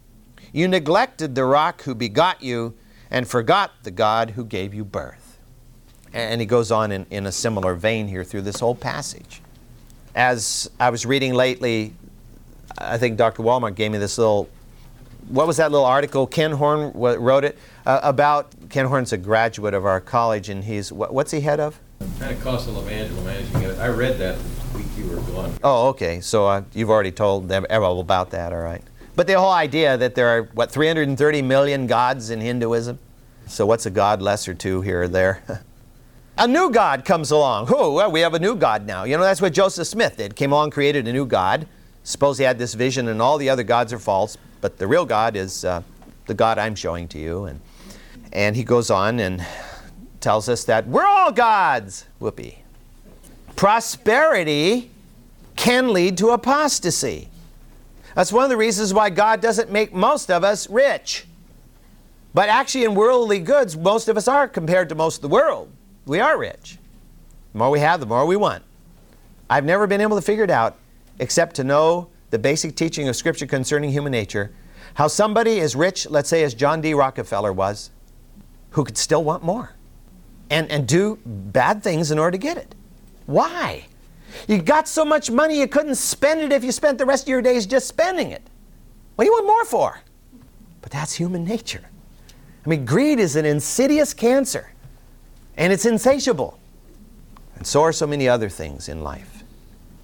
You 0.53 0.69
neglected 0.69 1.35
the 1.35 1.45
rock 1.45 1.83
who 1.83 1.97
begot 1.97 2.41
you 2.41 2.77
and 3.11 3.27
forgot 3.27 3.73
the 3.83 3.91
God 3.91 4.31
who 4.31 4.45
gave 4.45 4.73
you 4.73 4.85
birth. 4.85 5.41
And 6.13 6.41
he 6.41 6.47
goes 6.47 6.71
on 6.71 6.93
in, 6.93 7.05
in 7.11 7.27
a 7.27 7.33
similar 7.33 7.75
vein 7.75 8.07
here 8.07 8.23
through 8.23 8.43
this 8.43 8.61
whole 8.61 8.77
passage. 8.77 9.43
As 10.19 10.69
I 10.81 10.91
was 10.91 11.07
reading 11.07 11.33
lately, 11.33 11.95
I 12.77 12.99
think 12.99 13.17
Dr. 13.17 13.45
Walmart 13.45 13.77
gave 13.77 13.93
me 13.93 13.99
this 13.99 14.19
little, 14.19 14.49
what 15.29 15.47
was 15.47 15.59
that 15.59 15.71
little 15.71 15.87
article? 15.87 16.27
Ken 16.27 16.51
Horn 16.51 16.91
wrote 16.93 17.45
it 17.45 17.57
uh, 17.87 18.01
about 18.03 18.53
Ken 18.69 18.87
Horn's 18.87 19.13
a 19.13 19.17
graduate 19.17 19.75
of 19.75 19.87
our 19.87 20.01
college, 20.01 20.49
and 20.49 20.65
he's 20.65 20.91
what, 20.91 21.15
what's 21.15 21.31
he 21.31 21.41
head 21.41 21.61
of? 21.61 21.79
Pentecostal 22.19 22.83
Evangelical 22.83 23.23
Management. 23.23 23.79
I 23.79 23.87
read 23.91 24.19
that 24.19 24.37
the 24.73 24.79
week 24.79 24.87
you 24.97 25.07
were 25.07 25.21
gone. 25.21 25.55
Oh, 25.63 25.87
okay. 25.91 26.21
So 26.21 26.49
uh, 26.49 26.63
you've 26.75 26.91
already 26.91 27.13
told 27.13 27.49
them 27.49 27.65
about 27.71 28.31
that, 28.31 28.53
all 28.53 28.59
right. 28.59 28.83
But 29.15 29.29
the 29.29 29.39
whole 29.39 29.53
idea 29.53 29.97
that 29.97 30.17
there 30.17 30.37
are 30.37 30.43
what 30.53 30.73
330 30.73 31.43
million 31.43 31.87
gods 31.87 32.31
in 32.31 32.41
Hinduism. 32.41 32.99
So 33.47 33.67
what's 33.67 33.87
a 33.87 33.91
god 33.91 34.21
less 34.21 34.49
or 34.49 34.55
two 34.55 34.81
here 34.81 35.03
or 35.03 35.09
there? 35.09 35.63
a 36.39 36.47
new 36.47 36.71
god 36.71 37.05
comes 37.05 37.31
along. 37.31 37.69
Oh, 37.71 37.93
well, 37.93 38.11
we 38.11 38.21
have 38.21 38.35
a 38.35 38.39
new 38.39 38.55
god 38.55 38.87
now. 38.87 39.05
You 39.05 39.17
know, 39.17 39.23
that's 39.23 39.43
what 39.43 39.53
Joseph 39.53 39.87
Smith 39.87 40.17
did. 40.17 40.37
Came 40.37 40.53
along, 40.53 40.71
created 40.71 41.07
a 41.09 41.13
new 41.13 41.27
god. 41.27 41.67
Suppose 42.05 42.39
he 42.39 42.45
had 42.45 42.59
this 42.59 42.75
vision, 42.75 43.09
and 43.09 43.21
all 43.21 43.37
the 43.37 43.51
other 43.51 43.65
gods 43.65 43.93
are 43.93 43.99
false, 43.99 44.39
but 44.61 44.79
the 44.79 44.87
real 44.87 45.05
God 45.05 45.37
is 45.37 45.65
uh, 45.65 45.83
the 46.27 46.35
God 46.35 46.59
I'm 46.59 46.75
showing 46.75 47.09
to 47.09 47.19
you. 47.19 47.45
And 47.45 47.61
and 48.33 48.57
he 48.57 48.65
goes 48.65 48.91
on 48.91 49.21
and 49.21 49.45
tells 50.21 50.49
us 50.49 50.65
that 50.65 50.87
we're 50.87 51.07
all 51.07 51.33
gods. 51.33 52.07
Whoopee. 52.19 52.59
Prosperity 53.57 54.91
can 55.57 55.93
lead 55.93 56.17
to 56.19 56.31
apostasy. 56.31 57.29
That's 58.15 58.33
one 58.33 58.45
of 58.45 58.51
the 58.51 58.57
reasons 58.57 58.95
why 58.95 59.11
God 59.11 59.41
doesn't 59.41 59.71
make 59.71 59.93
most 59.93 60.31
of 60.31 60.45
us 60.45 60.69
rich. 60.71 61.27
But 62.35 62.49
actually, 62.49 62.85
in 62.85 62.95
worldly 62.95 63.41
goods, 63.41 63.77
most 63.77 64.09
of 64.09 64.17
us 64.17 64.29
are 64.29 64.47
compared 64.47 64.89
to 64.91 64.95
most 64.95 65.17
of 65.17 65.23
the 65.23 65.29
world. 65.29 65.73
We 66.09 66.21
are 66.21 66.39
rich. 66.39 66.79
The 67.53 67.59
more 67.59 67.71
we 67.71 67.81
have, 67.81 68.01
the 68.01 68.07
more 68.07 68.25
we 68.25 68.37
want. 68.37 68.65
I've 69.51 69.65
never 69.65 69.87
been 69.87 70.01
able 70.01 70.17
to 70.17 70.23
figure 70.23 70.45
it 70.45 70.51
out 70.51 70.77
except 71.19 71.57
to 71.57 71.65
know 71.65 72.09
the 72.31 72.39
basic 72.39 72.77
teaching 72.77 73.09
of 73.09 73.17
Scripture 73.17 73.47
concerning 73.47 73.91
human 73.91 74.13
nature. 74.13 74.53
How 74.95 75.09
somebody 75.09 75.59
is 75.59 75.77
rich, 75.77 76.09
let's 76.09 76.29
say 76.29 76.43
as 76.45 76.55
John 76.55 76.81
D. 76.81 76.95
Rockefeller 76.95 77.53
was, 77.53 77.91
who 78.71 78.85
could 78.85 78.97
still 78.97 79.23
want 79.23 79.43
more 79.43 79.75
and, 80.51 80.71
and 80.71 80.87
do 80.87 81.19
bad 81.25 81.83
things 81.83 82.11
in 82.11 82.19
order 82.19 82.33
to 82.33 82.39
get 82.39 82.57
it. 82.57 82.75
Why? 83.27 83.87
You 84.47 84.61
got 84.63 84.89
so 84.89 85.05
much 85.05 85.31
money 85.31 85.59
you 85.59 85.69
couldn't 85.69 85.97
spend 85.97 86.41
it 86.41 86.53
if 86.53 86.65
you 86.65 86.73
spent 86.73 86.99
the 86.99 87.07
rest 87.07 87.25
of 87.25 87.29
your 87.29 87.43
days 87.43 87.67
just 87.67 87.87
spending 87.87 88.31
it. 88.31 88.43
What 89.17 89.25
do 89.25 89.27
you 89.27 89.33
want 89.33 89.47
more 89.47 89.65
for? 89.65 90.01
But 90.81 90.91
that's 90.91 91.15
human 91.15 91.45
nature. 91.45 91.85
I 92.65 92.69
mean, 92.69 92.85
greed 92.85 93.19
is 93.19 93.37
an 93.37 93.45
insidious 93.45 94.15
cancer, 94.15 94.73
and 95.59 95.73
it's 95.73 95.85
insatiable. 95.85 96.59
And 97.57 97.67
so 97.67 97.83
are 97.83 97.93
so 97.93 98.07
many 98.07 98.29
other 98.29 98.49
things 98.49 98.89
in 98.89 99.03
life. 99.03 99.43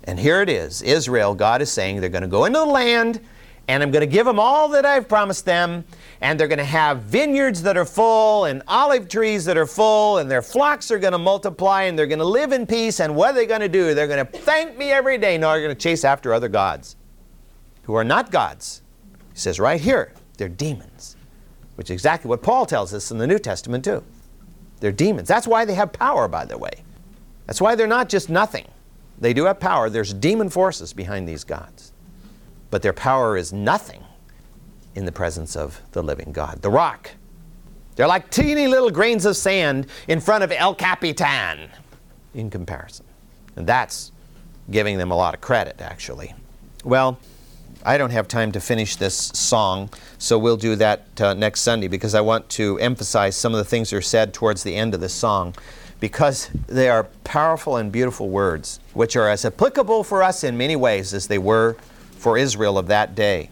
And 0.03 0.19
here 0.19 0.43
it 0.43 0.51
is 0.51 0.83
Israel, 0.83 1.35
God 1.35 1.63
is 1.63 1.73
saying 1.73 2.01
they're 2.01 2.11
going 2.11 2.23
to 2.23 2.29
go 2.29 2.45
into 2.45 2.59
the 2.59 2.67
land 2.67 3.21
and 3.69 3.83
I'm 3.83 3.91
going 3.91 4.01
to 4.01 4.07
give 4.07 4.27
them 4.27 4.39
all 4.39 4.69
that 4.69 4.85
I've 4.85 5.09
promised 5.09 5.47
them, 5.47 5.85
and 6.21 6.39
they're 6.39 6.49
going 6.49 6.59
to 6.59 6.65
have 6.65 7.01
vineyards 7.05 7.63
that 7.63 7.79
are 7.79 7.87
full, 7.87 8.45
and 8.45 8.63
olive 8.69 9.09
trees 9.09 9.47
that 9.47 9.57
are 9.57 9.67
full, 9.67 10.19
and 10.19 10.31
their 10.31 10.43
flocks 10.43 10.91
are 10.91 10.99
going 10.99 11.13
to 11.13 11.19
multiply, 11.19 11.85
and 11.85 11.99
they're 11.99 12.07
going 12.07 12.19
to 12.19 12.27
live 12.27 12.53
in 12.53 12.67
peace. 12.67 13.01
And 13.01 13.17
what 13.17 13.31
are 13.31 13.33
they 13.33 13.47
going 13.47 13.63
to 13.63 13.69
do? 13.69 13.95
They're 13.95 14.07
going 14.07 14.25
to 14.25 14.31
thank 14.41 14.77
me 14.77 14.91
every 14.91 15.17
day. 15.17 15.39
No, 15.39 15.51
they're 15.53 15.63
going 15.63 15.75
to 15.75 15.81
chase 15.81 16.05
after 16.05 16.35
other 16.35 16.49
gods 16.49 16.97
who 17.85 17.95
are 17.95 18.05
not 18.05 18.31
gods. 18.31 18.83
He 19.33 19.39
says 19.39 19.59
right 19.59 19.81
here, 19.81 20.13
they're 20.37 20.51
demons, 20.51 21.17
which 21.77 21.89
is 21.89 21.95
exactly 21.95 22.29
what 22.29 22.43
Paul 22.43 22.67
tells 22.67 22.93
us 22.93 23.11
in 23.11 23.17
the 23.17 23.27
New 23.27 23.39
Testament, 23.39 23.83
too. 23.83 24.05
They're 24.81 24.93
demons. 24.93 25.29
That's 25.29 25.47
why 25.47 25.65
they 25.65 25.75
have 25.75 25.93
power, 25.93 26.29
by 26.29 26.45
the 26.45 26.59
way. 26.59 26.85
That's 27.47 27.61
why 27.61 27.75
they're 27.75 27.87
not 27.87 28.09
just 28.09 28.29
nothing. 28.29 28.67
They 29.19 29.33
do 29.33 29.45
have 29.45 29.61
power. 29.61 29.91
There's 29.91 30.13
demon 30.13 30.49
forces 30.51 30.93
behind 30.93 31.29
these 31.29 31.45
gods 31.45 31.93
but 32.75 32.83
their 32.83 32.93
power 32.93 33.37
is 33.37 33.53
nothing 33.53 34.03
in 34.97 35.05
the 35.05 35.13
presence 35.13 35.55
of 35.55 35.81
the 35.93 36.03
living 36.03 36.33
God. 36.33 36.61
The 36.61 36.71
rock. 36.71 37.09
They're 37.95 38.09
like 38.09 38.31
teeny 38.31 38.67
little 38.67 38.91
grains 38.91 39.27
of 39.27 39.37
sand 39.37 39.87
in 40.09 40.19
front 40.19 40.43
of 40.43 40.51
El 40.51 40.75
Capitan 40.75 41.71
in 42.35 42.51
comparison. 42.51 43.07
And 43.55 43.65
that's 43.65 44.11
giving 44.73 44.99
them 44.99 45.13
a 45.13 45.15
lot 45.15 45.35
of 45.35 45.41
credit, 45.41 45.81
actually. 45.81 46.35
Well, 46.83 47.17
I 47.87 47.99
don't 47.99 48.13
have 48.13 48.29
time 48.29 48.51
to 48.53 48.61
finish 48.61 48.97
this 48.97 49.15
song, 49.15 49.91
so 50.17 50.39
we'll 50.39 50.57
do 50.57 50.75
that 50.77 51.21
uh, 51.21 51.35
next 51.35 51.61
Sunday 51.61 51.87
because 51.87 52.15
I 52.15 52.23
want 52.23 52.49
to 52.51 52.79
emphasize 52.79 53.37
some 53.37 53.53
of 53.53 53.59
the 53.59 53.65
things 53.65 53.91
that 53.91 53.97
are 53.97 54.03
said 54.03 54.33
towards 54.33 54.63
the 54.63 54.75
end 54.75 54.95
of 54.95 55.01
this 55.01 55.13
song 55.13 55.55
because 56.01 56.49
they 56.67 56.89
are 56.89 57.05
powerful 57.25 57.77
and 57.77 57.93
beautiful 57.93 58.31
words, 58.31 58.81
which 58.95 59.17
are 59.17 59.29
as 59.29 59.45
applicable 59.45 60.03
for 60.03 60.23
us 60.23 60.45
in 60.45 60.57
many 60.57 60.77
ways 60.77 61.13
as 61.13 61.27
they 61.27 61.37
were 61.37 61.77
for 62.17 62.39
Israel 62.39 62.79
of 62.79 62.87
that 62.87 63.15
day. 63.15 63.51